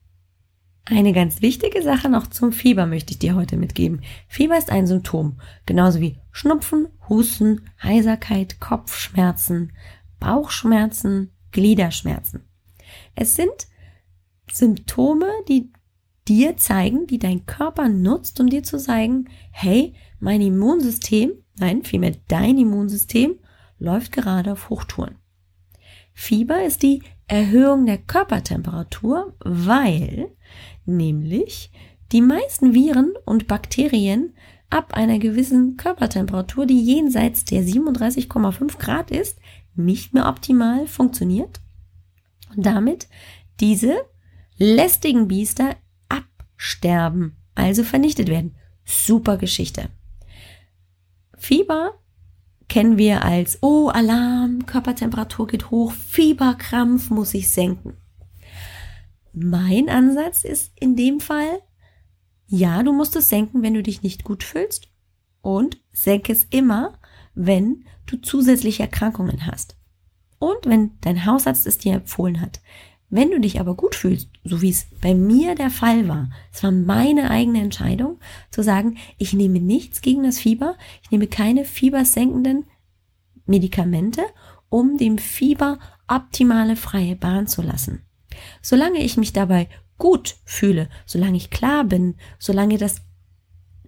Eine 0.89 1.13
ganz 1.13 1.43
wichtige 1.43 1.83
Sache 1.83 2.09
noch 2.09 2.29
zum 2.29 2.53
Fieber 2.53 2.87
möchte 2.87 3.11
ich 3.13 3.19
dir 3.19 3.35
heute 3.35 3.57
mitgeben. 3.57 4.03
Fieber 4.29 4.57
ist 4.57 4.71
ein 4.71 4.87
Symptom, 4.87 5.41
genauso 5.67 6.01
wie 6.01 6.17
Schnupfen, 6.31 6.87
Husten, 7.09 7.63
Heiserkeit, 7.83 8.61
Kopfschmerzen, 8.61 9.73
Bauchschmerzen, 10.21 11.33
Gliederschmerzen. 11.51 12.45
Es 13.17 13.35
sind 13.35 13.67
Symptome, 14.59 15.29
die 15.49 15.71
dir 16.29 16.57
zeigen, 16.57 17.07
die 17.07 17.19
dein 17.19 17.47
Körper 17.47 17.89
nutzt, 17.89 18.41
um 18.41 18.49
dir 18.49 18.63
zu 18.63 18.79
zeigen, 18.79 19.29
hey, 19.51 19.95
mein 20.19 20.41
Immunsystem, 20.41 21.33
nein, 21.59 21.85
vielmehr 21.85 22.15
dein 22.29 22.59
Immunsystem 22.59 23.39
läuft 23.79 24.13
gerade 24.13 24.53
auf 24.53 24.71
Hochtouren. 24.71 25.17
Fieber 26.15 26.65
ist 26.65 26.83
die 26.83 27.03
Erhöhung 27.29 27.87
der 27.87 27.99
Körpertemperatur, 27.99 29.37
weil 29.41 30.31
nämlich 30.85 31.71
die 32.13 32.23
meisten 32.23 32.73
Viren 32.73 33.13
und 33.25 33.47
Bakterien 33.47 34.33
ab 34.71 34.95
einer 34.95 35.19
gewissen 35.19 35.77
Körpertemperatur, 35.77 36.67
die 36.67 36.83
jenseits 36.83 37.45
der 37.45 37.63
37,5 37.63 38.79
Grad 38.79 39.11
ist, 39.11 39.39
nicht 39.75 40.15
mehr 40.15 40.29
optimal 40.29 40.87
funktioniert 40.87 41.61
und 42.57 42.65
damit 42.65 43.09
diese 43.61 43.97
lästigen 44.59 45.29
Biester 45.29 45.77
absterben, 46.09 47.37
also 47.55 47.85
vernichtet 47.85 48.29
werden. 48.29 48.57
Super 48.85 49.37
Geschichte. 49.37 49.89
Fieber 51.37 51.95
kennen 52.69 52.99
wir 52.99 53.25
als, 53.25 53.59
oh, 53.63 53.89
Alarm, 53.89 54.67
Körpertemperatur 54.67 55.47
geht 55.47 55.71
hoch, 55.71 55.93
Fieberkrampf 55.93 57.11
muss 57.11 57.35
ich 57.35 57.49
senken. 57.49 57.95
Mein 59.33 59.89
Ansatz 59.89 60.45
ist 60.45 60.73
in 60.81 60.97
dem 60.97 61.21
Fall, 61.21 61.61
ja, 62.47 62.83
du 62.83 62.93
musst 62.93 63.17
es 63.17 63.29
senken, 63.29 63.63
wenn 63.63 63.75
du 63.75 63.83
dich 63.83 64.03
nicht 64.03 64.25
gut 64.25 64.43
fühlst 64.43 64.89
und 65.43 65.81
senke 65.93 66.33
es 66.33 66.45
immer, 66.51 66.99
wenn 67.35 67.85
du 68.07 68.17
zusätzliche 68.17 68.85
Erkrankungen 68.85 69.47
hast. 69.47 69.77
Und 70.39 70.67
wenn 70.67 70.99
dein 71.01 71.25
Hausarzt 71.27 71.67
es 71.67 71.79
dir 71.79 71.95
empfohlen 71.95 72.41
hat. 72.41 72.61
Wenn 73.09 73.31
du 73.31 73.39
dich 73.39 73.61
aber 73.61 73.75
gut 73.75 73.95
fühlst, 73.95 74.29
so 74.43 74.63
wie 74.63 74.71
es 74.71 74.87
bei 75.01 75.15
mir 75.15 75.55
der 75.55 75.71
Fall 75.71 76.09
war, 76.09 76.29
es 76.53 76.63
war 76.65 76.73
meine 76.73 77.31
eigene 77.31 77.61
Entscheidung, 77.61 78.19
zu 78.51 78.63
sagen, 78.63 78.97
ich 79.17 79.33
nehme 79.33 79.61
nichts 79.61 80.01
gegen 80.01 80.25
das 80.25 80.39
Fieber, 80.39 80.77
ich 81.03 81.11
nehme 81.13 81.29
keine 81.29 81.65
fiebersenkenden 81.65 82.65
Medikamente, 83.47 84.23
um 84.69 84.99
dem 84.99 85.19
Fieber 85.19 85.79
optimale 86.09 86.75
freie 86.75 87.15
Bahn 87.15 87.47
zu 87.47 87.63
lassen. 87.63 88.03
Solange 88.61 88.99
ich 88.99 89.17
mich 89.17 89.33
dabei 89.33 89.69
gut 89.99 90.37
fühle, 90.45 90.89
solange 91.07 91.37
ich 91.37 91.51
klar 91.51 91.85
bin, 91.85 92.17
solange 92.39 92.77
das 92.77 93.03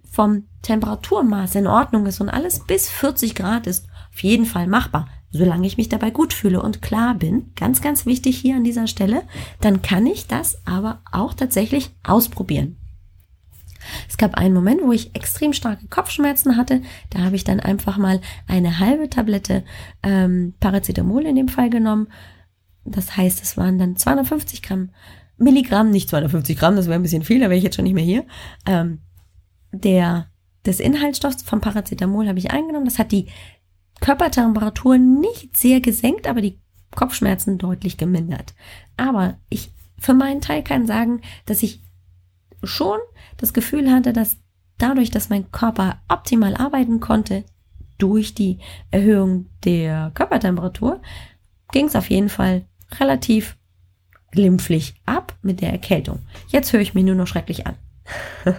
vom 0.09 0.47
Temperaturmaß 0.61 1.55
in 1.55 1.67
Ordnung 1.67 2.05
ist 2.05 2.21
und 2.21 2.29
alles 2.29 2.65
bis 2.65 2.89
40 2.89 3.35
Grad 3.35 3.67
ist, 3.67 3.85
auf 4.11 4.23
jeden 4.23 4.45
Fall 4.45 4.67
machbar 4.67 5.07
solange 5.31 5.67
ich 5.67 5.77
mich 5.77 5.89
dabei 5.89 6.09
gut 6.09 6.33
fühle 6.33 6.61
und 6.61 6.81
klar 6.81 7.15
bin, 7.15 7.51
ganz, 7.55 7.81
ganz 7.81 8.05
wichtig 8.05 8.37
hier 8.37 8.55
an 8.55 8.63
dieser 8.63 8.87
Stelle, 8.87 9.23
dann 9.61 9.81
kann 9.81 10.05
ich 10.05 10.27
das 10.27 10.65
aber 10.65 11.01
auch 11.11 11.33
tatsächlich 11.33 11.91
ausprobieren. 12.03 12.77
Es 14.07 14.17
gab 14.17 14.35
einen 14.35 14.53
Moment, 14.53 14.81
wo 14.83 14.91
ich 14.91 15.15
extrem 15.15 15.53
starke 15.53 15.87
Kopfschmerzen 15.87 16.57
hatte. 16.57 16.81
Da 17.09 17.19
habe 17.19 17.35
ich 17.35 17.43
dann 17.43 17.59
einfach 17.59 17.97
mal 17.97 18.19
eine 18.47 18.79
halbe 18.79 19.09
Tablette 19.09 19.63
ähm, 20.03 20.53
Paracetamol 20.59 21.25
in 21.25 21.35
dem 21.35 21.47
Fall 21.47 21.69
genommen. 21.69 22.07
Das 22.85 23.15
heißt, 23.15 23.41
es 23.41 23.57
waren 23.57 23.77
dann 23.77 23.95
250 23.95 24.61
Gramm 24.61 24.89
Milligramm, 25.37 25.89
nicht 25.89 26.09
250 26.09 26.57
Gramm, 26.57 26.75
das 26.75 26.87
wäre 26.87 26.99
ein 26.99 27.01
bisschen 27.01 27.23
viel, 27.23 27.39
da 27.39 27.45
wäre 27.45 27.55
ich 27.55 27.63
jetzt 27.63 27.75
schon 27.75 27.85
nicht 27.85 27.93
mehr 27.93 28.03
hier. 28.03 28.25
Ähm, 28.65 28.99
der 29.71 30.27
des 30.65 30.79
Inhaltsstoffs 30.79 31.43
vom 31.43 31.61
Paracetamol 31.61 32.27
habe 32.27 32.39
ich 32.39 32.51
eingenommen. 32.51 32.85
Das 32.85 32.99
hat 32.99 33.11
die 33.11 33.27
Körpertemperatur 34.01 34.97
nicht 34.97 35.57
sehr 35.57 35.81
gesenkt, 35.81 36.27
aber 36.27 36.41
die 36.41 36.59
Kopfschmerzen 36.95 37.57
deutlich 37.57 37.97
gemindert. 37.97 38.53
Aber 38.97 39.37
ich 39.49 39.71
für 39.97 40.13
meinen 40.13 40.41
Teil 40.41 40.63
kann 40.63 40.87
sagen, 40.87 41.21
dass 41.45 41.63
ich 41.63 41.81
schon 42.63 42.99
das 43.37 43.53
Gefühl 43.53 43.91
hatte, 43.91 44.13
dass 44.13 44.37
dadurch, 44.77 45.11
dass 45.11 45.29
mein 45.29 45.51
Körper 45.51 46.01
optimal 46.07 46.55
arbeiten 46.55 46.99
konnte, 46.99 47.43
durch 47.97 48.33
die 48.33 48.59
Erhöhung 48.91 49.47
der 49.65 50.11
Körpertemperatur, 50.13 51.01
ging 51.71 51.85
es 51.85 51.95
auf 51.95 52.09
jeden 52.09 52.29
Fall 52.29 52.65
relativ 52.99 53.57
glimpflich 54.31 54.95
ab 55.05 55.37
mit 55.41 55.61
der 55.61 55.71
Erkältung. 55.71 56.19
Jetzt 56.47 56.71
höre 56.71 56.79
ich 56.79 56.93
mich 56.93 57.03
nur 57.03 57.15
noch 57.15 57.27
schrecklich 57.27 57.67
an. 57.67 57.75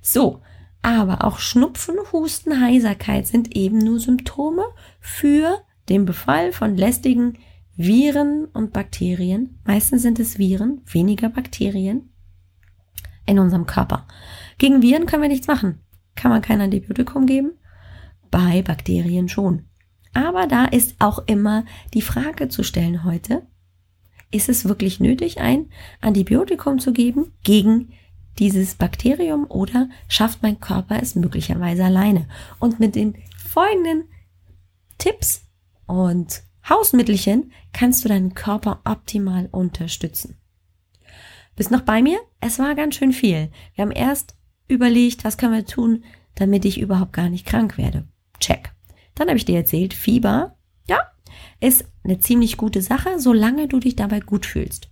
so, 0.00 0.40
aber 0.82 1.24
auch 1.24 1.38
Schnupfen, 1.38 1.96
Husten, 2.12 2.60
Heiserkeit 2.60 3.26
sind 3.26 3.56
eben 3.56 3.78
nur 3.78 4.00
Symptome 4.00 4.64
für 5.00 5.62
den 5.88 6.04
Befall 6.04 6.52
von 6.52 6.76
lästigen 6.76 7.38
Viren 7.76 8.46
und 8.46 8.72
Bakterien. 8.72 9.58
Meistens 9.64 10.02
sind 10.02 10.18
es 10.18 10.38
Viren, 10.38 10.82
weniger 10.86 11.28
Bakterien 11.28 12.10
in 13.26 13.38
unserem 13.38 13.66
Körper. 13.66 14.06
Gegen 14.58 14.82
Viren 14.82 15.06
können 15.06 15.22
wir 15.22 15.28
nichts 15.28 15.46
machen. 15.46 15.80
Kann 16.14 16.30
man 16.30 16.42
kein 16.42 16.60
Antibiotikum 16.60 17.26
geben? 17.26 17.52
Bei 18.30 18.62
Bakterien 18.62 19.28
schon. 19.28 19.64
Aber 20.14 20.46
da 20.46 20.64
ist 20.64 20.96
auch 20.98 21.20
immer 21.26 21.64
die 21.94 22.02
Frage 22.02 22.48
zu 22.48 22.62
stellen 22.62 23.04
heute, 23.04 23.46
ist 24.30 24.48
es 24.48 24.66
wirklich 24.66 25.00
nötig, 25.00 25.40
ein 25.40 25.70
Antibiotikum 26.00 26.78
zu 26.78 26.92
geben 26.92 27.32
gegen 27.44 27.92
dieses 28.38 28.74
Bakterium 28.74 29.46
oder 29.48 29.88
schafft 30.08 30.42
mein 30.42 30.60
Körper 30.60 31.00
es 31.02 31.14
möglicherweise 31.14 31.84
alleine. 31.84 32.28
Und 32.58 32.80
mit 32.80 32.94
den 32.94 33.16
folgenden 33.36 34.04
Tipps 34.98 35.46
und 35.86 36.42
Hausmittelchen 36.68 37.52
kannst 37.72 38.04
du 38.04 38.08
deinen 38.08 38.34
Körper 38.34 38.80
optimal 38.84 39.48
unterstützen. 39.50 40.36
Bist 41.56 41.70
noch 41.70 41.82
bei 41.82 42.02
mir? 42.02 42.18
Es 42.40 42.58
war 42.58 42.74
ganz 42.74 42.94
schön 42.94 43.12
viel. 43.12 43.50
Wir 43.74 43.82
haben 43.82 43.90
erst 43.90 44.36
überlegt, 44.68 45.24
was 45.24 45.36
können 45.36 45.54
wir 45.54 45.66
tun, 45.66 46.04
damit 46.34 46.64
ich 46.64 46.80
überhaupt 46.80 47.12
gar 47.12 47.28
nicht 47.28 47.46
krank 47.46 47.76
werde. 47.76 48.08
Check. 48.40 48.72
Dann 49.14 49.28
habe 49.28 49.36
ich 49.36 49.44
dir 49.44 49.56
erzählt, 49.56 49.92
Fieber, 49.92 50.56
ja, 50.88 51.00
ist 51.60 51.84
eine 52.04 52.18
ziemlich 52.18 52.56
gute 52.56 52.80
Sache, 52.80 53.18
solange 53.18 53.68
du 53.68 53.80
dich 53.80 53.96
dabei 53.96 54.20
gut 54.20 54.46
fühlst. 54.46 54.88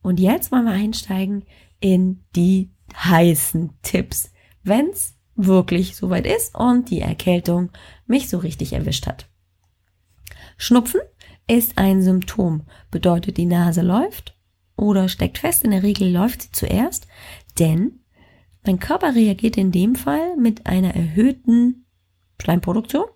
Und 0.00 0.18
jetzt 0.18 0.50
wollen 0.50 0.64
wir 0.64 0.72
einsteigen 0.72 1.44
in 1.82 2.24
die 2.34 2.70
heißen 2.94 3.70
Tipps, 3.82 4.32
wenn's 4.62 5.16
wirklich 5.34 5.96
soweit 5.96 6.26
ist 6.26 6.54
und 6.54 6.90
die 6.90 7.00
Erkältung 7.00 7.70
mich 8.06 8.28
so 8.28 8.38
richtig 8.38 8.72
erwischt 8.72 9.06
hat. 9.06 9.28
Schnupfen 10.56 11.00
ist 11.48 11.76
ein 11.76 12.02
Symptom, 12.02 12.62
bedeutet 12.90 13.36
die 13.36 13.46
Nase 13.46 13.82
läuft 13.82 14.38
oder 14.76 15.08
steckt 15.08 15.38
fest, 15.38 15.64
in 15.64 15.72
der 15.72 15.82
Regel 15.82 16.10
läuft 16.10 16.42
sie 16.42 16.52
zuerst, 16.52 17.06
denn 17.58 18.00
mein 18.64 18.78
Körper 18.78 19.14
reagiert 19.14 19.56
in 19.56 19.72
dem 19.72 19.96
Fall 19.96 20.36
mit 20.36 20.66
einer 20.66 20.94
erhöhten 20.94 21.86
Schleimproduktion 22.40 23.06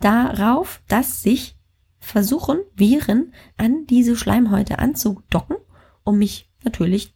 darauf, 0.00 0.82
dass 0.88 1.22
sich 1.22 1.56
versuchen, 1.98 2.60
Viren 2.74 3.32
an 3.56 3.86
diese 3.86 4.16
Schleimhäute 4.16 4.78
anzudocken, 4.78 5.56
um 6.04 6.18
mich 6.18 6.50
natürlich 6.64 7.14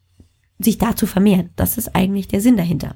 sich 0.59 0.77
da 0.77 0.95
zu 0.95 1.05
vermehren. 1.05 1.49
Das 1.55 1.77
ist 1.77 1.95
eigentlich 1.95 2.27
der 2.27 2.41
Sinn 2.41 2.57
dahinter. 2.57 2.95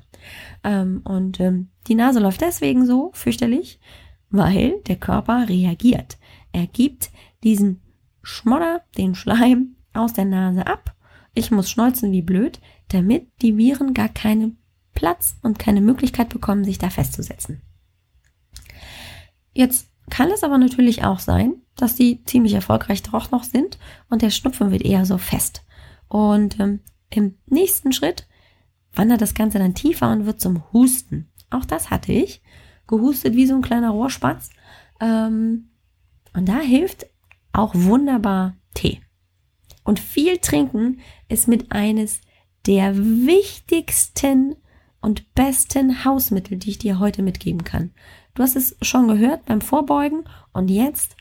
Ähm, 0.64 1.02
und 1.04 1.40
ähm, 1.40 1.70
die 1.88 1.96
Nase 1.96 2.20
läuft 2.20 2.42
deswegen 2.42 2.86
so 2.86 3.12
fürchterlich, 3.14 3.80
weil 4.30 4.80
der 4.88 4.96
Körper 4.96 5.48
reagiert. 5.50 6.18
Er 6.52 6.68
gibt 6.68 7.12
diesen 7.44 7.82
Schmodder, 8.24 8.82
den 8.98 9.16
Schleim 9.16 9.76
aus 9.94 10.14
der 10.14 10.26
Nase 10.26 10.68
ab. 10.68 10.96
Ich 11.34 11.52
muss 11.52 11.70
schnolzen 11.70 12.12
wie 12.12 12.22
blöd, 12.22 12.60
damit 12.90 13.28
die 13.42 13.58
Viren 13.58 13.94
gar 13.94 14.10
keinen 14.10 14.58
Platz 14.94 15.38
und 15.42 15.60
keine 15.60 15.82
Möglichkeit 15.82 16.30
bekommen, 16.30 16.64
sich 16.64 16.78
da 16.78 16.90
festzusetzen. 16.90 17.62
Jetzt 19.54 19.90
kann 20.10 20.32
es 20.32 20.44
aber 20.44 20.58
natürlich 20.58 21.04
auch 21.04 21.20
sein, 21.20 21.62
dass 21.76 21.96
die 21.96 22.24
ziemlich 22.26 22.54
erfolgreich 22.54 23.04
doch 23.04 23.32
noch 23.32 23.44
sind 23.44 23.78
und 24.10 24.22
der 24.22 24.32
Schnupfen 24.32 24.72
wird 24.72 24.84
eher 24.84 25.06
so 25.06 25.18
fest. 25.18 25.64
Und 26.08 26.60
ähm, 26.60 26.80
im 27.10 27.38
nächsten 27.48 27.92
Schritt 27.92 28.28
wandert 28.94 29.22
das 29.22 29.34
Ganze 29.34 29.60
dann 29.60 29.76
tiefer 29.76 30.12
und 30.12 30.26
wird 30.26 30.40
zum 30.40 30.64
Husten. 30.74 31.30
Auch 31.50 31.66
das 31.66 31.90
hatte 31.90 32.12
ich. 32.12 32.42
Gehustet 32.88 33.36
wie 33.36 33.46
so 33.46 33.56
ein 33.56 33.62
kleiner 33.62 33.92
Rohrspatz. 33.92 34.50
Ähm, 35.00 35.70
und 36.34 36.48
da 36.48 36.60
hilft 36.60 37.08
auch 37.54 37.74
wunderbar 37.76 38.56
Tee. 38.74 39.02
Und 39.84 40.00
viel 40.00 40.38
trinken 40.38 41.00
ist 41.28 41.48
mit 41.48 41.72
eines 41.72 42.22
der 42.68 42.96
wichtigsten 42.96 44.56
und 45.02 45.34
besten 45.34 46.04
Hausmittel, 46.04 46.58
die 46.58 46.72
ich 46.72 46.78
dir 46.78 47.00
heute 47.00 47.22
mitgeben 47.22 47.64
kann. 47.64 47.92
Du 48.34 48.44
hast 48.44 48.56
es 48.56 48.76
schon 48.82 49.08
gehört 49.08 49.46
beim 49.46 49.62
Vorbeugen 49.62 50.26
und 50.54 50.70
jetzt 50.70 51.16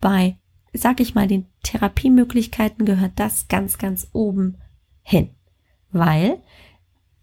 bei, 0.00 0.38
sag 0.72 1.00
ich 1.00 1.14
mal, 1.14 1.28
den 1.28 1.46
Therapiemöglichkeiten 1.62 2.84
gehört 2.84 3.12
das 3.16 3.48
ganz, 3.48 3.78
ganz 3.78 4.08
oben 4.12 4.58
hin. 5.08 5.30
Weil 5.90 6.42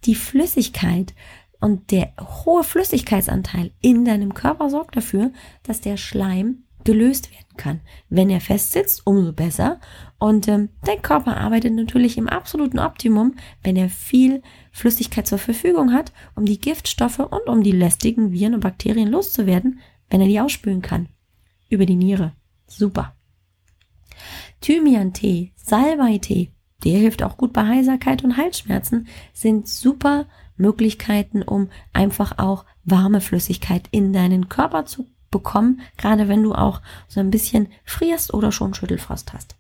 die 0.06 0.16
Flüssigkeit 0.16 1.14
und 1.60 1.92
der 1.92 2.14
hohe 2.20 2.64
Flüssigkeitsanteil 2.64 3.72
in 3.82 4.06
deinem 4.06 4.34
Körper 4.34 4.70
sorgt 4.70 4.98
dafür, 4.98 5.32
dass 5.64 5.82
der 5.82 5.98
Schleim 5.98 6.64
gelöst 6.84 7.32
werden 7.32 7.58
kann. 7.58 7.82
Wenn 8.10 8.30
er 8.30 8.42
festsitzt, 8.42 9.06
umso 9.06 9.34
besser. 9.34 9.80
Und 10.20 10.48
ähm, 10.48 10.70
dein 10.84 11.02
Körper 11.02 11.38
arbeitet 11.38 11.74
natürlich 11.74 12.18
im 12.18 12.30
absoluten 12.30 12.80
Optimum, 12.80 13.36
wenn 13.64 13.76
er 13.76 13.90
viel 13.90 14.42
Flüssigkeit 14.72 15.28
zur 15.28 15.40
Verfügung 15.40 15.94
hat, 15.94 16.12
um 16.36 16.46
die 16.46 16.60
Giftstoffe 16.60 17.20
und 17.20 17.48
um 17.48 17.64
die 17.64 17.72
lästigen 17.72 18.32
Viren 18.32 18.54
und 18.54 18.60
Bakterien 18.62 19.10
loszuwerden, 19.10 19.80
wenn 20.10 20.22
er 20.22 20.28
die 20.28 20.40
ausspülen 20.40 20.82
kann. 20.82 21.10
Über 21.70 21.86
die 21.86 21.96
Niere. 21.96 22.34
Super. 22.68 23.16
Thymian-Tee, 24.62 25.52
Salbei-Tee, 25.56 26.52
der 26.84 27.00
hilft 27.00 27.24
auch 27.24 27.38
gut 27.38 27.54
bei 27.54 27.66
Heiserkeit 27.66 28.24
und 28.24 28.38
Halsschmerzen, 28.38 29.08
sind 29.34 29.68
super 29.68 30.26
Möglichkeiten, 30.58 31.42
um 31.42 31.70
einfach 31.94 32.38
auch 32.38 32.66
warme 32.84 33.22
Flüssigkeit 33.22 33.88
in 33.92 34.14
deinen 34.14 34.50
Körper 34.50 34.86
zu 34.86 35.08
bekommen, 35.32 35.82
gerade 35.98 36.28
wenn 36.28 36.44
du 36.44 36.54
auch 36.54 36.82
so 37.08 37.20
ein 37.20 37.32
bisschen 37.32 37.68
frierst 37.84 38.34
oder 38.34 38.52
schon 38.52 38.74
Schüttelfrost 38.74 39.34
hast. 39.34 39.56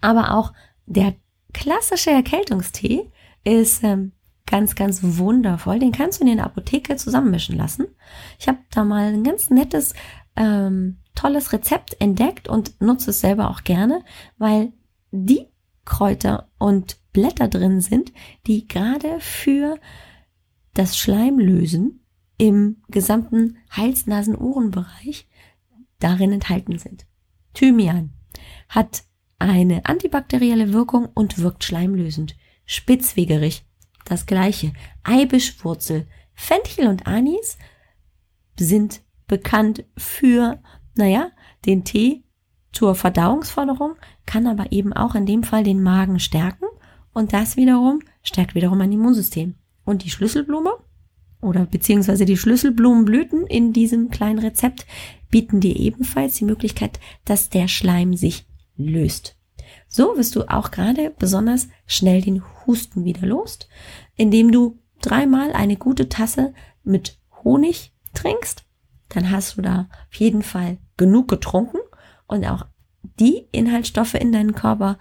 Aber 0.00 0.34
auch 0.34 0.52
der 0.86 1.14
klassische 1.52 2.10
Erkältungstee 2.10 3.10
ist 3.44 3.84
ähm, 3.84 4.12
ganz, 4.46 4.74
ganz 4.74 5.00
wundervoll. 5.02 5.78
Den 5.78 5.92
kannst 5.92 6.20
du 6.20 6.26
in 6.26 6.36
der 6.36 6.46
Apotheke 6.46 6.96
zusammenmischen 6.96 7.56
lassen. 7.56 7.86
Ich 8.38 8.48
habe 8.48 8.58
da 8.70 8.84
mal 8.84 9.12
ein 9.12 9.24
ganz 9.24 9.50
nettes, 9.50 9.94
ähm, 10.36 10.98
tolles 11.14 11.52
Rezept 11.52 12.00
entdeckt 12.00 12.48
und 12.48 12.80
nutze 12.80 13.10
es 13.10 13.20
selber 13.20 13.50
auch 13.50 13.64
gerne, 13.64 14.02
weil 14.38 14.72
die 15.12 15.46
Kräuter 15.84 16.50
und 16.58 16.98
Blätter 17.12 17.48
drin 17.48 17.80
sind, 17.80 18.12
die 18.46 18.66
gerade 18.66 19.20
für 19.20 19.78
das 20.74 20.96
Schleimlösen 20.96 22.00
im 22.38 22.82
gesamten 22.88 23.58
Hals-Nasen-Ohren-Bereich 23.70 25.28
darin 25.98 26.32
enthalten 26.32 26.78
sind. 26.78 27.06
Thymian 27.54 28.12
hat 28.68 29.04
eine 29.38 29.84
antibakterielle 29.86 30.72
Wirkung 30.72 31.08
und 31.14 31.38
wirkt 31.38 31.64
schleimlösend. 31.64 32.36
Spitzwegerich 32.64 33.66
das 34.04 34.26
gleiche. 34.26 34.72
Eibischwurzel, 35.02 36.06
Fenchel 36.34 36.88
und 36.88 37.06
Anis 37.06 37.58
sind 38.58 39.02
bekannt 39.26 39.84
für, 39.96 40.62
naja, 40.96 41.30
den 41.66 41.84
Tee 41.84 42.24
zur 42.72 42.94
Verdauungsförderung, 42.94 43.96
kann 44.26 44.46
aber 44.46 44.72
eben 44.72 44.92
auch 44.92 45.14
in 45.14 45.26
dem 45.26 45.42
Fall 45.42 45.64
den 45.64 45.82
Magen 45.82 46.20
stärken 46.20 46.66
und 47.12 47.32
das 47.32 47.56
wiederum 47.56 48.00
stärkt 48.22 48.54
wiederum 48.54 48.80
ein 48.80 48.92
Immunsystem. 48.92 49.54
Und 49.84 50.04
die 50.04 50.10
Schlüsselblume 50.10 50.72
oder 51.40 51.66
beziehungsweise 51.66 52.24
die 52.24 52.36
Schlüsselblumenblüten 52.36 53.46
in 53.46 53.72
diesem 53.72 54.10
kleinen 54.10 54.38
Rezept 54.38 54.86
bieten 55.30 55.60
dir 55.60 55.76
ebenfalls 55.76 56.36
die 56.36 56.44
Möglichkeit, 56.44 57.00
dass 57.24 57.50
der 57.50 57.66
Schleim 57.68 58.14
sich 58.14 58.46
löst. 58.76 59.36
So 59.88 60.16
wirst 60.16 60.36
du 60.36 60.48
auch 60.48 60.70
gerade 60.70 61.12
besonders 61.18 61.68
schnell 61.86 62.22
den 62.22 62.42
Husten 62.66 63.04
wieder 63.04 63.26
los, 63.26 63.58
indem 64.16 64.52
du 64.52 64.78
dreimal 65.00 65.52
eine 65.52 65.76
gute 65.76 66.08
Tasse 66.08 66.54
mit 66.84 67.18
Honig 67.42 67.92
trinkst. 68.14 68.64
Dann 69.08 69.30
hast 69.30 69.58
du 69.58 69.62
da 69.62 69.88
auf 70.08 70.14
jeden 70.14 70.42
Fall 70.42 70.78
genug 70.96 71.28
getrunken 71.28 71.78
und 72.26 72.44
auch 72.46 72.66
die 73.02 73.48
Inhaltsstoffe 73.52 74.14
in 74.14 74.32
deinen 74.32 74.54
Körper 74.54 74.98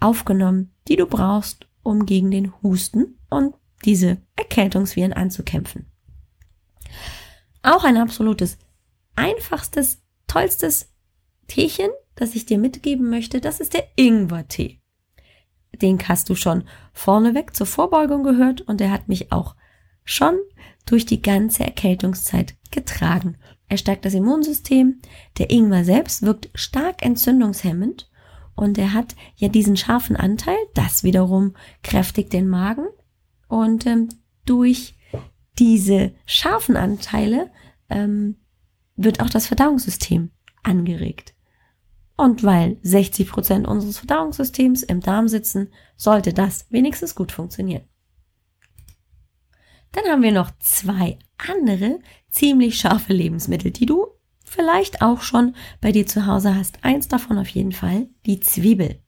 aufgenommen, 0.00 0.72
die 0.88 0.96
du 0.96 1.06
brauchst, 1.06 1.66
um 1.82 2.06
gegen 2.06 2.30
den 2.30 2.52
Husten 2.62 3.18
und 3.30 3.54
diese 3.84 4.18
Erkältungsviren 4.36 5.12
anzukämpfen. 5.12 5.86
Auch 7.62 7.84
ein 7.84 7.96
absolutes, 7.96 8.58
einfachstes, 9.16 10.02
tollstes 10.26 10.92
Teechen, 11.46 11.90
das 12.14 12.34
ich 12.34 12.46
dir 12.46 12.58
mitgeben 12.58 13.10
möchte, 13.10 13.40
das 13.40 13.60
ist 13.60 13.74
der 13.74 13.86
Ingwer-Tee. 13.96 14.80
Den 15.80 15.98
hast 16.06 16.28
du 16.28 16.34
schon 16.34 16.64
vorneweg 16.92 17.56
zur 17.56 17.66
Vorbeugung 17.66 18.22
gehört 18.22 18.60
und 18.62 18.80
der 18.80 18.90
hat 18.90 19.08
mich 19.08 19.32
auch 19.32 19.56
schon 20.04 20.34
durch 20.86 21.06
die 21.06 21.22
ganze 21.22 21.64
Erkältungszeit 21.64 22.54
getragen. 22.70 23.36
Er 23.68 23.78
stärkt 23.78 24.04
das 24.04 24.14
Immunsystem. 24.14 25.00
Der 25.38 25.50
Ingwer 25.50 25.84
selbst 25.84 26.22
wirkt 26.22 26.50
stark 26.54 27.04
entzündungshemmend 27.04 28.10
und 28.54 28.78
er 28.78 28.92
hat 28.92 29.14
ja 29.36 29.48
diesen 29.48 29.76
scharfen 29.76 30.16
Anteil. 30.16 30.56
Das 30.74 31.04
wiederum 31.04 31.54
kräftigt 31.82 32.32
den 32.32 32.48
Magen 32.48 32.86
und 33.48 33.86
ähm, 33.86 34.08
durch 34.44 34.96
diese 35.58 36.12
scharfen 36.26 36.76
Anteile 36.76 37.50
ähm, 37.88 38.36
wird 38.96 39.20
auch 39.20 39.30
das 39.30 39.46
Verdauungssystem 39.46 40.30
angeregt. 40.62 41.34
Und 42.16 42.44
weil 42.44 42.76
60 42.82 43.28
Prozent 43.28 43.66
unseres 43.66 43.98
Verdauungssystems 43.98 44.82
im 44.82 45.00
Darm 45.00 45.28
sitzen, 45.28 45.72
sollte 45.96 46.32
das 46.32 46.66
wenigstens 46.70 47.14
gut 47.14 47.32
funktionieren. 47.32 47.84
Dann 49.92 50.04
haben 50.06 50.22
wir 50.22 50.32
noch 50.32 50.50
zwei 50.58 51.18
andere 51.36 52.00
ziemlich 52.30 52.78
scharfe 52.78 53.12
Lebensmittel, 53.12 53.70
die 53.70 53.86
du 53.86 54.06
vielleicht 54.44 55.02
auch 55.02 55.22
schon 55.22 55.54
bei 55.80 55.92
dir 55.92 56.06
zu 56.06 56.26
Hause 56.26 56.54
hast. 56.54 56.78
Eins 56.82 57.08
davon 57.08 57.38
auf 57.38 57.48
jeden 57.48 57.72
Fall, 57.72 58.08
die 58.26 58.40
Zwiebel. 58.40 59.00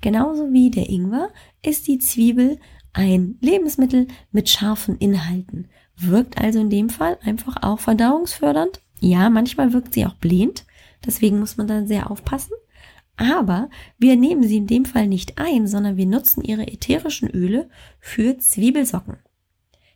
Genauso 0.00 0.52
wie 0.52 0.70
der 0.70 0.88
Ingwer 0.88 1.30
ist 1.62 1.86
die 1.86 1.98
Zwiebel 1.98 2.58
ein 2.92 3.36
Lebensmittel 3.40 4.08
mit 4.32 4.48
scharfen 4.48 4.98
Inhalten. 4.98 5.68
Wirkt 5.96 6.40
also 6.40 6.60
in 6.60 6.70
dem 6.70 6.88
Fall 6.88 7.18
einfach 7.22 7.62
auch 7.62 7.78
verdauungsfördernd. 7.78 8.80
Ja, 9.00 9.30
manchmal 9.30 9.72
wirkt 9.72 9.94
sie 9.94 10.06
auch 10.06 10.14
blähend. 10.14 10.64
Deswegen 11.04 11.38
muss 11.38 11.56
man 11.56 11.66
dann 11.66 11.86
sehr 11.86 12.10
aufpassen. 12.10 12.52
Aber 13.16 13.68
wir 13.98 14.16
nehmen 14.16 14.42
sie 14.42 14.56
in 14.56 14.66
dem 14.66 14.86
Fall 14.86 15.06
nicht 15.06 15.38
ein, 15.38 15.66
sondern 15.66 15.96
wir 15.96 16.06
nutzen 16.06 16.42
ihre 16.42 16.66
ätherischen 16.66 17.28
Öle 17.28 17.68
für 18.00 18.38
Zwiebelsocken. 18.38 19.18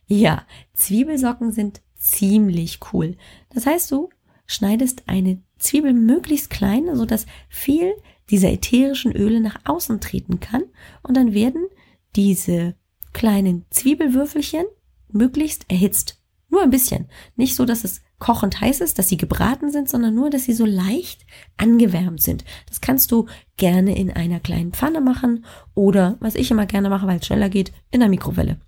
Ja, 0.07 0.45
Zwiebelsocken 0.73 1.51
sind 1.51 1.81
ziemlich 1.95 2.79
cool. 2.93 3.17
Das 3.53 3.65
heißt, 3.65 3.91
du 3.91 4.09
schneidest 4.45 5.03
eine 5.07 5.41
Zwiebel 5.57 5.93
möglichst 5.93 6.49
klein, 6.49 6.95
so 6.95 7.05
dass 7.05 7.25
viel 7.49 7.93
dieser 8.29 8.51
ätherischen 8.51 9.11
Öle 9.11 9.39
nach 9.39 9.59
außen 9.65 10.01
treten 10.01 10.39
kann 10.39 10.63
und 11.03 11.15
dann 11.17 11.33
werden 11.33 11.67
diese 12.15 12.75
kleinen 13.13 13.65
Zwiebelwürfelchen 13.69 14.65
möglichst 15.11 15.69
erhitzt. 15.69 16.21
Nur 16.49 16.61
ein 16.61 16.69
bisschen. 16.69 17.07
Nicht 17.35 17.55
so, 17.55 17.65
dass 17.65 17.83
es 17.83 18.01
kochend 18.19 18.61
heiß 18.61 18.81
ist, 18.81 18.97
dass 18.97 19.09
sie 19.09 19.17
gebraten 19.17 19.71
sind, 19.71 19.89
sondern 19.89 20.15
nur, 20.15 20.29
dass 20.29 20.45
sie 20.45 20.53
so 20.53 20.65
leicht 20.65 21.25
angewärmt 21.57 22.21
sind. 22.21 22.45
Das 22.67 22.81
kannst 22.81 23.11
du 23.11 23.27
gerne 23.57 23.97
in 23.97 24.11
einer 24.11 24.39
kleinen 24.39 24.71
Pfanne 24.71 25.01
machen 25.01 25.45
oder, 25.73 26.17
was 26.19 26.35
ich 26.35 26.51
immer 26.51 26.65
gerne 26.65 26.89
mache, 26.89 27.07
weil 27.07 27.19
es 27.19 27.25
schneller 27.25 27.49
geht, 27.49 27.73
in 27.91 27.99
der 27.99 28.09
Mikrowelle. 28.09 28.59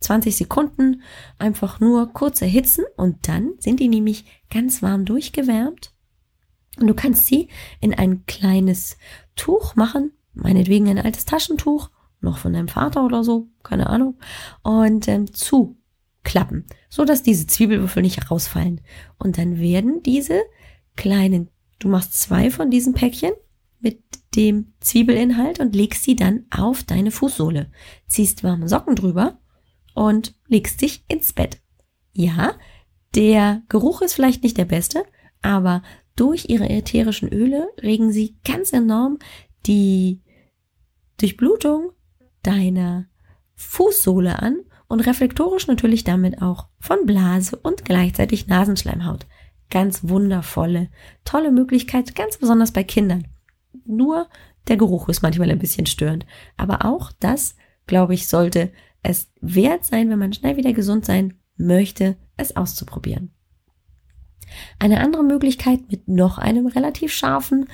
20 0.00 0.36
Sekunden 0.36 1.02
einfach 1.38 1.80
nur 1.80 2.12
kurz 2.12 2.42
erhitzen 2.42 2.84
und 2.96 3.28
dann 3.28 3.52
sind 3.58 3.80
die 3.80 3.88
nämlich 3.88 4.24
ganz 4.50 4.82
warm 4.82 5.04
durchgewärmt. 5.04 5.92
Und 6.78 6.86
du 6.86 6.94
kannst 6.94 7.26
sie 7.26 7.48
in 7.80 7.94
ein 7.94 8.26
kleines 8.26 8.98
Tuch 9.34 9.76
machen, 9.76 10.12
meinetwegen 10.34 10.88
ein 10.88 10.98
altes 10.98 11.24
Taschentuch 11.24 11.90
noch 12.20 12.38
von 12.38 12.52
deinem 12.52 12.68
Vater 12.68 13.04
oder 13.04 13.24
so, 13.24 13.48
keine 13.62 13.88
Ahnung, 13.88 14.18
und 14.62 15.08
ähm, 15.08 15.32
zuklappen, 15.32 16.66
so 16.88 17.04
dass 17.04 17.22
diese 17.22 17.46
Zwiebelwürfel 17.46 18.02
nicht 18.02 18.30
rausfallen. 18.30 18.80
Und 19.18 19.38
dann 19.38 19.58
werden 19.58 20.02
diese 20.02 20.42
kleinen, 20.96 21.50
du 21.78 21.88
machst 21.88 22.14
zwei 22.14 22.50
von 22.50 22.70
diesen 22.70 22.94
Päckchen 22.94 23.32
mit 23.80 24.02
dem 24.34 24.74
Zwiebelinhalt 24.80 25.60
und 25.60 25.74
legst 25.74 26.04
sie 26.04 26.16
dann 26.16 26.44
auf 26.50 26.82
deine 26.82 27.10
Fußsohle, 27.10 27.70
ziehst 28.06 28.44
warme 28.44 28.68
Socken 28.68 28.94
drüber 28.94 29.38
und 29.96 30.34
legst 30.46 30.82
dich 30.82 31.04
ins 31.08 31.32
Bett. 31.32 31.58
Ja, 32.12 32.54
der 33.14 33.62
Geruch 33.68 34.02
ist 34.02 34.12
vielleicht 34.12 34.42
nicht 34.42 34.58
der 34.58 34.66
beste, 34.66 35.04
aber 35.42 35.82
durch 36.14 36.48
ihre 36.48 36.68
ätherischen 36.68 37.32
Öle 37.32 37.68
regen 37.82 38.12
sie 38.12 38.36
ganz 38.44 38.72
enorm 38.72 39.18
die 39.66 40.20
Durchblutung 41.18 41.92
deiner 42.42 43.06
Fußsohle 43.54 44.40
an 44.40 44.60
und 44.86 45.00
reflektorisch 45.00 45.66
natürlich 45.66 46.04
damit 46.04 46.42
auch 46.42 46.68
von 46.78 47.06
Blase 47.06 47.56
und 47.56 47.84
gleichzeitig 47.86 48.46
Nasenschleimhaut. 48.46 49.26
Ganz 49.70 50.00
wundervolle, 50.08 50.90
tolle 51.24 51.50
Möglichkeit, 51.50 52.14
ganz 52.14 52.36
besonders 52.36 52.70
bei 52.70 52.84
Kindern. 52.84 53.26
Nur 53.86 54.28
der 54.68 54.76
Geruch 54.76 55.08
ist 55.08 55.22
manchmal 55.22 55.50
ein 55.50 55.58
bisschen 55.58 55.86
störend. 55.86 56.26
Aber 56.56 56.84
auch 56.84 57.12
das, 57.18 57.56
glaube 57.86 58.14
ich, 58.14 58.28
sollte 58.28 58.70
es 59.06 59.30
wert 59.40 59.84
sein, 59.84 60.10
wenn 60.10 60.18
man 60.18 60.32
schnell 60.32 60.56
wieder 60.56 60.72
gesund 60.72 61.04
sein 61.04 61.34
möchte, 61.56 62.16
es 62.36 62.56
auszuprobieren. 62.56 63.32
Eine 64.78 65.00
andere 65.00 65.24
Möglichkeit 65.24 65.90
mit 65.90 66.08
noch 66.08 66.38
einem 66.38 66.66
relativ 66.66 67.12
scharfen 67.12 67.66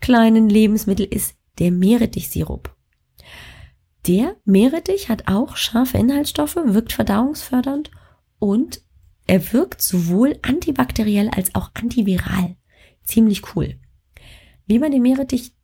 kleinen 0.00 0.48
Lebensmittel 0.48 1.06
ist 1.06 1.36
der 1.58 1.70
Meerrettichsirup. 1.70 2.74
Der 4.06 4.36
Meerrettich 4.44 5.08
hat 5.08 5.28
auch 5.28 5.56
scharfe 5.56 5.98
Inhaltsstoffe, 5.98 6.56
wirkt 6.56 6.92
verdauungsfördernd 6.92 7.90
und 8.38 8.80
er 9.26 9.52
wirkt 9.52 9.82
sowohl 9.82 10.38
antibakteriell 10.42 11.28
als 11.28 11.54
auch 11.54 11.70
antiviral. 11.74 12.56
Ziemlich 13.02 13.54
cool. 13.54 13.78
Wie 14.66 14.78
man 14.78 14.92
den 14.92 15.02
Meerrettich 15.02 15.54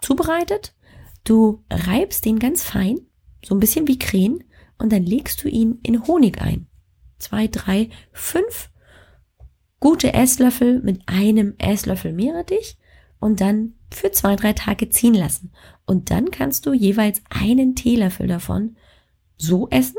zubereitet, 0.00 0.74
du 1.24 1.64
reibst 1.70 2.24
den 2.24 2.38
ganz 2.38 2.62
fein, 2.62 3.00
so 3.44 3.54
ein 3.54 3.60
bisschen 3.60 3.86
wie 3.88 3.98
Krähen, 3.98 4.42
und 4.78 4.92
dann 4.92 5.04
legst 5.04 5.42
du 5.42 5.48
ihn 5.48 5.78
in 5.82 6.06
Honig 6.06 6.40
ein. 6.40 6.66
Zwei, 7.18 7.46
drei, 7.46 7.88
fünf 8.12 8.70
gute 9.80 10.12
Esslöffel 10.12 10.80
mit 10.82 11.02
einem 11.06 11.54
Esslöffel 11.58 12.12
Meerrettich 12.12 12.76
und 13.18 13.40
dann 13.40 13.74
für 13.92 14.10
zwei, 14.10 14.36
drei 14.36 14.52
Tage 14.52 14.90
ziehen 14.90 15.14
lassen. 15.14 15.52
Und 15.86 16.10
dann 16.10 16.30
kannst 16.30 16.66
du 16.66 16.72
jeweils 16.72 17.22
einen 17.30 17.74
Teelöffel 17.74 18.26
davon 18.26 18.76
so 19.36 19.68
essen 19.70 19.98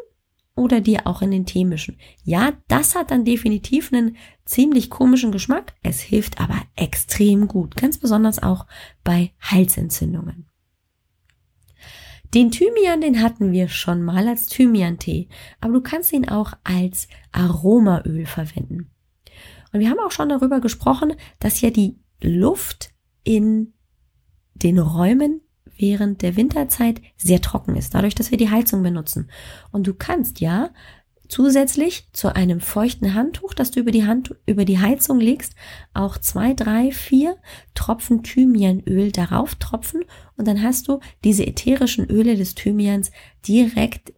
oder 0.56 0.82
dir 0.82 1.06
auch 1.06 1.21
in 1.21 1.32
den 1.32 1.45
Tee 1.45 1.65
mischen. 1.65 1.97
Ja, 2.23 2.54
das 2.67 2.95
hat 2.95 3.12
dann 3.12 3.26
definitiv 3.26 3.93
einen 3.93 4.17
ziemlich 4.45 4.89
komischen 4.89 5.32
Geschmack. 5.32 5.76
Es 5.84 6.02
hilft 6.02 6.39
aber 6.39 6.62
extrem 6.76 7.47
gut, 7.47 7.76
ganz 7.76 7.97
besonders 7.97 8.41
auch 8.41 8.65
bei 9.04 9.32
Halsentzündungen. 9.39 10.47
Den 12.34 12.52
Thymian, 12.52 13.02
den 13.02 13.22
hatten 13.22 13.52
wir 13.52 13.68
schon 13.70 14.04
mal 14.04 14.28
als 14.28 14.48
Thymian-Tee, 14.48 15.30
aber 15.62 15.74
du 15.74 15.82
kannst 15.82 16.12
ihn 16.12 16.28
auch 16.28 16.54
als 16.63 17.08
Aromaöl 17.32 18.26
verwenden. 18.26 18.92
Und 19.72 19.80
wir 19.80 19.90
haben 19.90 20.00
auch 20.00 20.12
schon 20.12 20.30
darüber 20.30 20.60
gesprochen, 20.60 21.13
dass 21.40 21.62
ja 21.62 21.70
die 21.70 22.00
Luft 22.22 22.92
in 23.24 23.74
den 24.56 24.80
Räumen 24.80 25.42
während 25.78 26.22
der 26.22 26.36
Winterzeit 26.36 27.02
sehr 27.16 27.42
trocken 27.42 27.76
ist, 27.76 27.94
dadurch, 27.94 28.16
dass 28.16 28.32
wir 28.32 28.38
die 28.38 28.50
Heizung 28.50 28.82
benutzen. 28.82 29.30
Und 29.72 29.86
du 29.88 29.94
kannst 29.94 30.40
ja 30.40 30.72
zusätzlich 31.30 32.08
zu 32.13 32.36
einem 32.36 32.60
feuchten 32.62 33.13
Handtuch, 33.13 33.54
das 33.54 33.72
du 33.72 33.80
über 33.80 33.92
die 33.92 34.06
Hand, 34.06 34.36
über 34.46 34.66
die 34.66 34.80
Heizung 34.80 35.20
legst, 35.20 35.56
auch 35.94 36.18
zwei, 36.18 36.54
drei, 36.54 36.92
vier 36.92 37.38
Tropfen 37.76 38.24
Thymianöl 38.24 39.12
darauf 39.12 39.56
tropfen 39.56 40.04
und 40.36 40.48
dann 40.48 40.62
hast 40.62 40.88
du 40.88 41.00
diese 41.24 41.46
ätherischen 41.46 42.06
Öle 42.10 42.36
des 42.36 42.56
Thymians 42.56 43.12
direkt 43.48 44.13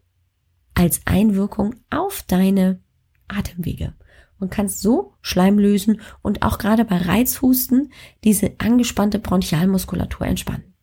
als 0.74 1.02
Einwirkung 1.06 1.76
auf 1.90 2.24
deine 2.28 2.82
Atemwege 3.28 3.94
und 4.40 4.52
kannst 4.52 4.82
so 4.82 5.14
Schleim 5.22 5.60
lösen 5.60 6.02
und 6.22 6.42
auch 6.42 6.58
gerade 6.58 6.86
bei 6.86 6.98
Reizhusten 6.98 7.92
diese 8.24 8.54
angespannte 8.60 9.20
Bronchialmuskulatur 9.20 10.26
entspannen. 10.26 10.74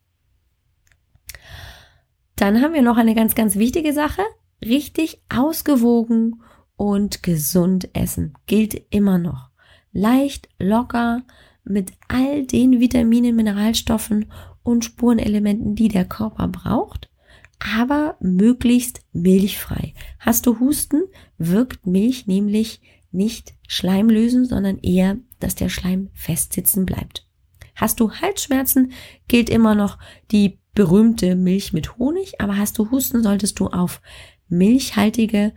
Dann 2.37 2.61
haben 2.61 2.75
wir 2.75 2.83
noch 2.83 2.99
eine 2.99 3.15
ganz, 3.15 3.35
ganz 3.35 3.57
wichtige 3.57 3.95
Sache. 3.95 4.23
Richtig 4.65 5.21
ausgewogen 5.29 6.43
und 6.77 7.23
gesund 7.23 7.89
essen 7.95 8.35
gilt 8.47 8.75
immer 8.91 9.19
noch. 9.19 9.51
Leicht, 9.93 10.49
locker, 10.59 11.23
mit 11.65 11.93
all 12.09 12.45
den 12.45 12.81
Vitaminen, 12.81 13.35
Mineralstoffen 13.35 14.27
und 14.63 14.85
Spurenelementen, 14.85 15.75
die 15.75 15.89
der 15.89 16.05
Körper 16.05 16.49
braucht, 16.49 17.11
aber 17.59 18.17
möglichst 18.21 19.03
milchfrei. 19.13 19.95
Hast 20.19 20.47
du 20.47 20.61
Husten, 20.61 21.03
wirkt 21.39 21.87
Milch 21.87 22.27
nämlich 22.27 22.81
nicht 23.11 23.55
Schleim 23.67 24.11
lösen, 24.11 24.45
sondern 24.45 24.79
eher, 24.79 25.17
dass 25.41 25.55
der 25.55 25.69
Schleim 25.69 26.11
festsitzen 26.15 26.87
bleibt. 26.87 27.27
Hast 27.75 28.01
du 28.01 28.11
Halsschmerzen, 28.11 28.93
gilt 29.29 29.51
immer 29.51 29.75
noch 29.75 29.99
die 30.31 30.59
berühmte 30.75 31.35
Milch 31.37 31.73
mit 31.73 31.99
Honig, 31.99 32.41
aber 32.41 32.57
hast 32.57 32.79
du 32.79 32.91
Husten, 32.91 33.23
solltest 33.23 33.59
du 33.59 33.69
auf 33.69 34.01
milchhaltige 34.49 35.53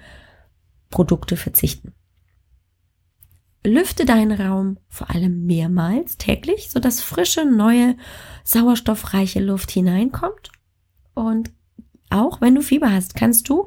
Produkte 0.90 1.38
verzichten. 1.38 1.94
Lüfte 3.66 4.06
deinen 4.06 4.32
Raum 4.32 4.78
vor 4.88 5.10
allem 5.10 5.46
mehrmals 5.46 6.18
täglich, 6.18 6.70
sodass 6.70 7.02
frische, 7.02 7.46
neue, 7.46 7.98
sauerstoffreiche 8.44 9.42
Luft 9.42 9.72
hineinkommt. 9.72 10.52
Und 11.14 11.52
auch 12.10 12.42
wenn 12.42 12.56
du 12.56 12.62
Fieber 12.62 12.92
hast, 12.92 13.16
kannst 13.16 13.50
du 13.50 13.66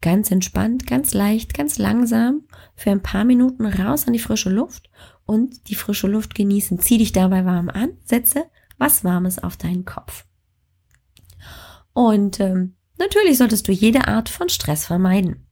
ganz 0.00 0.30
entspannt, 0.30 0.86
ganz 0.86 1.14
leicht, 1.14 1.54
ganz 1.54 1.78
langsam 1.78 2.42
für 2.74 2.90
ein 2.90 3.02
paar 3.02 3.24
Minuten 3.24 3.66
raus 3.66 4.06
an 4.06 4.12
die 4.12 4.18
frische 4.18 4.50
Luft 4.50 4.90
und 5.26 5.68
die 5.68 5.74
frische 5.74 6.08
Luft 6.08 6.34
genießen. 6.34 6.80
Zieh 6.80 6.98
dich 6.98 7.12
dabei 7.12 7.44
warm 7.44 7.68
an, 7.68 7.92
setze 8.04 8.44
was 8.78 9.04
Warmes 9.04 9.38
auf 9.38 9.56
deinen 9.56 9.84
Kopf. 9.84 10.24
Und 11.92 12.40
ähm, 12.40 12.76
natürlich 13.00 13.38
solltest 13.38 13.66
du 13.66 13.72
jede 13.72 14.06
Art 14.06 14.28
von 14.28 14.48
Stress 14.48 14.86
vermeiden. 14.86 15.46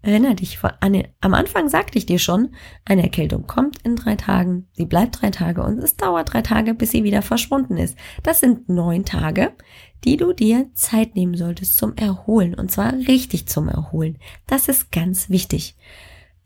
Erinnere 0.00 0.36
dich, 0.36 0.60
eine, 0.80 1.08
am 1.20 1.34
Anfang 1.34 1.68
sagte 1.68 1.98
ich 1.98 2.06
dir 2.06 2.20
schon, 2.20 2.54
eine 2.84 3.02
Erkältung 3.02 3.48
kommt 3.48 3.82
in 3.82 3.96
drei 3.96 4.14
Tagen, 4.14 4.68
sie 4.72 4.86
bleibt 4.86 5.20
drei 5.20 5.30
Tage 5.30 5.62
und 5.62 5.78
es 5.78 5.96
dauert 5.96 6.32
drei 6.32 6.40
Tage, 6.40 6.72
bis 6.72 6.92
sie 6.92 7.02
wieder 7.02 7.20
verschwunden 7.20 7.76
ist. 7.76 7.96
Das 8.22 8.38
sind 8.38 8.68
neun 8.68 9.04
Tage, 9.04 9.52
die 10.04 10.16
du 10.16 10.32
dir 10.32 10.70
Zeit 10.74 11.16
nehmen 11.16 11.36
solltest 11.36 11.76
zum 11.76 11.96
Erholen 11.96 12.54
und 12.54 12.70
zwar 12.70 12.92
richtig 12.92 13.48
zum 13.48 13.68
Erholen. 13.68 14.18
Das 14.46 14.68
ist 14.68 14.92
ganz 14.92 15.30
wichtig. 15.30 15.76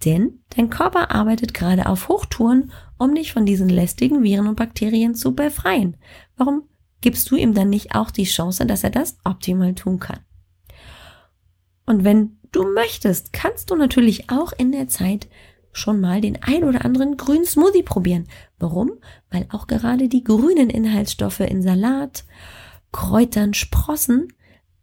Denn 0.04 0.40
dein 0.56 0.70
Körper 0.70 1.10
arbeitet 1.10 1.52
gerade 1.52 1.86
auf 1.86 2.08
Hochtouren, 2.08 2.72
um 2.98 3.14
dich 3.14 3.32
von 3.32 3.46
diesen 3.46 3.68
lästigen 3.68 4.22
Viren 4.22 4.48
und 4.48 4.56
Bakterien 4.56 5.14
zu 5.14 5.34
befreien. 5.34 5.96
Warum 6.36 6.62
gibst 7.02 7.30
du 7.30 7.36
ihm 7.36 7.54
dann 7.54 7.68
nicht 7.68 7.94
auch 7.94 8.10
die 8.10 8.24
Chance, 8.24 8.64
dass 8.64 8.84
er 8.84 8.90
das 8.90 9.18
optimal 9.24 9.74
tun 9.74 9.98
kann? 9.98 10.20
Und 11.84 12.04
wenn 12.04 12.38
du 12.52 12.64
möchtest, 12.64 13.32
kannst 13.32 13.70
du 13.70 13.76
natürlich 13.76 14.30
auch 14.30 14.52
in 14.52 14.72
der 14.72 14.88
Zeit 14.88 15.28
schon 15.72 16.00
mal 16.00 16.20
den 16.20 16.42
ein 16.42 16.64
oder 16.64 16.84
anderen 16.84 17.16
grünen 17.16 17.46
Smoothie 17.46 17.82
probieren. 17.82 18.28
Warum? 18.58 18.92
Weil 19.30 19.46
auch 19.50 19.66
gerade 19.66 20.08
die 20.08 20.22
grünen 20.22 20.70
Inhaltsstoffe 20.70 21.40
in 21.40 21.62
Salat, 21.62 22.24
Kräutern, 22.92 23.54
Sprossen 23.54 24.28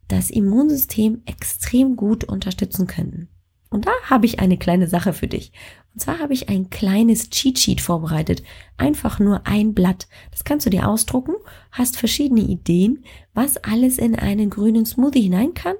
das 0.07 0.31
Immunsystem 0.31 1.21
extrem 1.25 1.95
gut 1.95 2.23
unterstützen 2.23 2.87
können. 2.87 3.29
Und 3.69 3.85
da 3.85 3.91
habe 4.03 4.25
ich 4.25 4.39
eine 4.39 4.57
kleine 4.57 4.87
Sache 4.87 5.13
für 5.13 5.27
dich. 5.27 5.51
Und 5.93 6.01
zwar 6.01 6.19
habe 6.19 6.33
ich 6.33 6.49
ein 6.49 6.69
kleines 6.69 7.29
Cheat 7.29 7.59
Sheet 7.59 7.81
vorbereitet. 7.81 8.43
Einfach 8.77 9.19
nur 9.19 9.45
ein 9.45 9.73
Blatt. 9.73 10.07
Das 10.31 10.43
kannst 10.43 10.65
du 10.65 10.69
dir 10.69 10.87
ausdrucken, 10.87 11.33
hast 11.71 11.97
verschiedene 11.97 12.41
Ideen, 12.41 13.03
was 13.33 13.57
alles 13.57 13.97
in 13.97 14.15
einen 14.15 14.49
grünen 14.49 14.85
Smoothie 14.85 15.21
hinein 15.21 15.53
kann. 15.53 15.75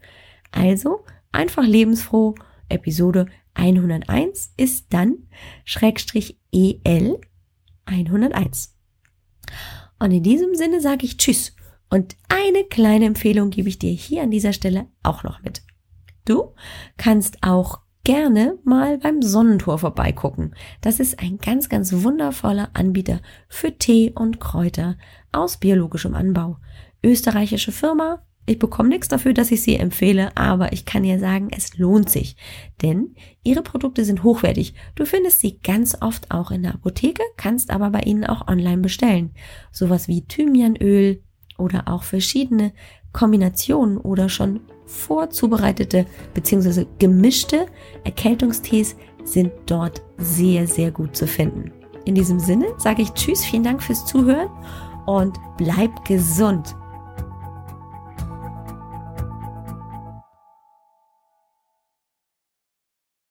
Also 0.51 1.03
einfach 1.33 1.65
lebensfroh, 1.65 2.35
Episode 2.69 3.25
101 3.55 4.53
ist 4.55 4.93
dann 4.93 5.27
Schrägstrich 5.65 6.39
EL 6.53 7.19
101. 7.83 8.73
Und 9.99 10.11
in 10.11 10.23
diesem 10.23 10.55
Sinne 10.55 10.79
sage 10.79 11.07
ich 11.07 11.17
Tschüss. 11.17 11.57
Und 11.89 12.15
eine 12.29 12.63
kleine 12.63 13.03
Empfehlung 13.03 13.49
gebe 13.49 13.67
ich 13.67 13.79
dir 13.79 13.91
hier 13.91 14.23
an 14.23 14.31
dieser 14.31 14.53
Stelle 14.53 14.87
auch 15.03 15.23
noch 15.23 15.43
mit. 15.43 15.61
Du 16.27 16.53
kannst 16.97 17.37
auch 17.41 17.79
gerne 18.03 18.59
mal 18.65 18.97
beim 18.97 19.21
Sonnentor 19.21 19.79
vorbeigucken. 19.79 20.53
Das 20.81 20.99
ist 20.99 21.19
ein 21.19 21.37
ganz, 21.37 21.69
ganz 21.69 21.93
wundervoller 22.03 22.69
Anbieter 22.73 23.21
für 23.47 23.77
Tee 23.77 24.11
und 24.13 24.41
Kräuter 24.41 24.97
aus 25.31 25.57
biologischem 25.57 26.15
Anbau. 26.15 26.57
österreichische 27.01 27.71
Firma. 27.71 28.23
Ich 28.45 28.59
bekomme 28.59 28.89
nichts 28.89 29.07
dafür, 29.07 29.33
dass 29.33 29.51
ich 29.51 29.61
sie 29.61 29.75
empfehle, 29.75 30.35
aber 30.35 30.73
ich 30.73 30.85
kann 30.85 31.03
dir 31.03 31.19
sagen, 31.19 31.47
es 31.55 31.77
lohnt 31.77 32.09
sich. 32.09 32.35
Denn 32.81 33.15
ihre 33.43 33.61
Produkte 33.61 34.03
sind 34.03 34.23
hochwertig. 34.23 34.73
Du 34.95 35.05
findest 35.05 35.39
sie 35.39 35.59
ganz 35.59 35.97
oft 36.01 36.31
auch 36.31 36.51
in 36.51 36.63
der 36.63 36.73
Apotheke, 36.73 37.23
kannst 37.37 37.71
aber 37.71 37.91
bei 37.91 38.01
ihnen 38.01 38.25
auch 38.25 38.49
online 38.49 38.81
bestellen. 38.81 39.31
Sowas 39.71 40.09
wie 40.09 40.25
Thymianöl 40.25 41.23
oder 41.57 41.87
auch 41.87 42.03
verschiedene 42.03 42.73
Kombinationen 43.17 43.97
oder 43.97 44.29
schon 44.29 44.59
vorzubereitete 44.85 46.05
bzw. 46.35 46.85
gemischte 46.99 47.65
Erkältungstees 48.03 48.95
sind 49.23 49.51
dort 49.65 50.03
sehr, 50.17 50.67
sehr 50.67 50.91
gut 50.91 51.15
zu 51.15 51.25
finden. 51.25 51.71
In 52.05 52.13
diesem 52.13 52.39
Sinne 52.39 52.67
sage 52.77 53.01
ich 53.01 53.09
Tschüss, 53.13 53.43
vielen 53.43 53.63
Dank 53.63 53.81
fürs 53.81 54.05
Zuhören 54.05 54.49
und 55.07 55.35
bleib 55.57 56.05
gesund. 56.05 56.75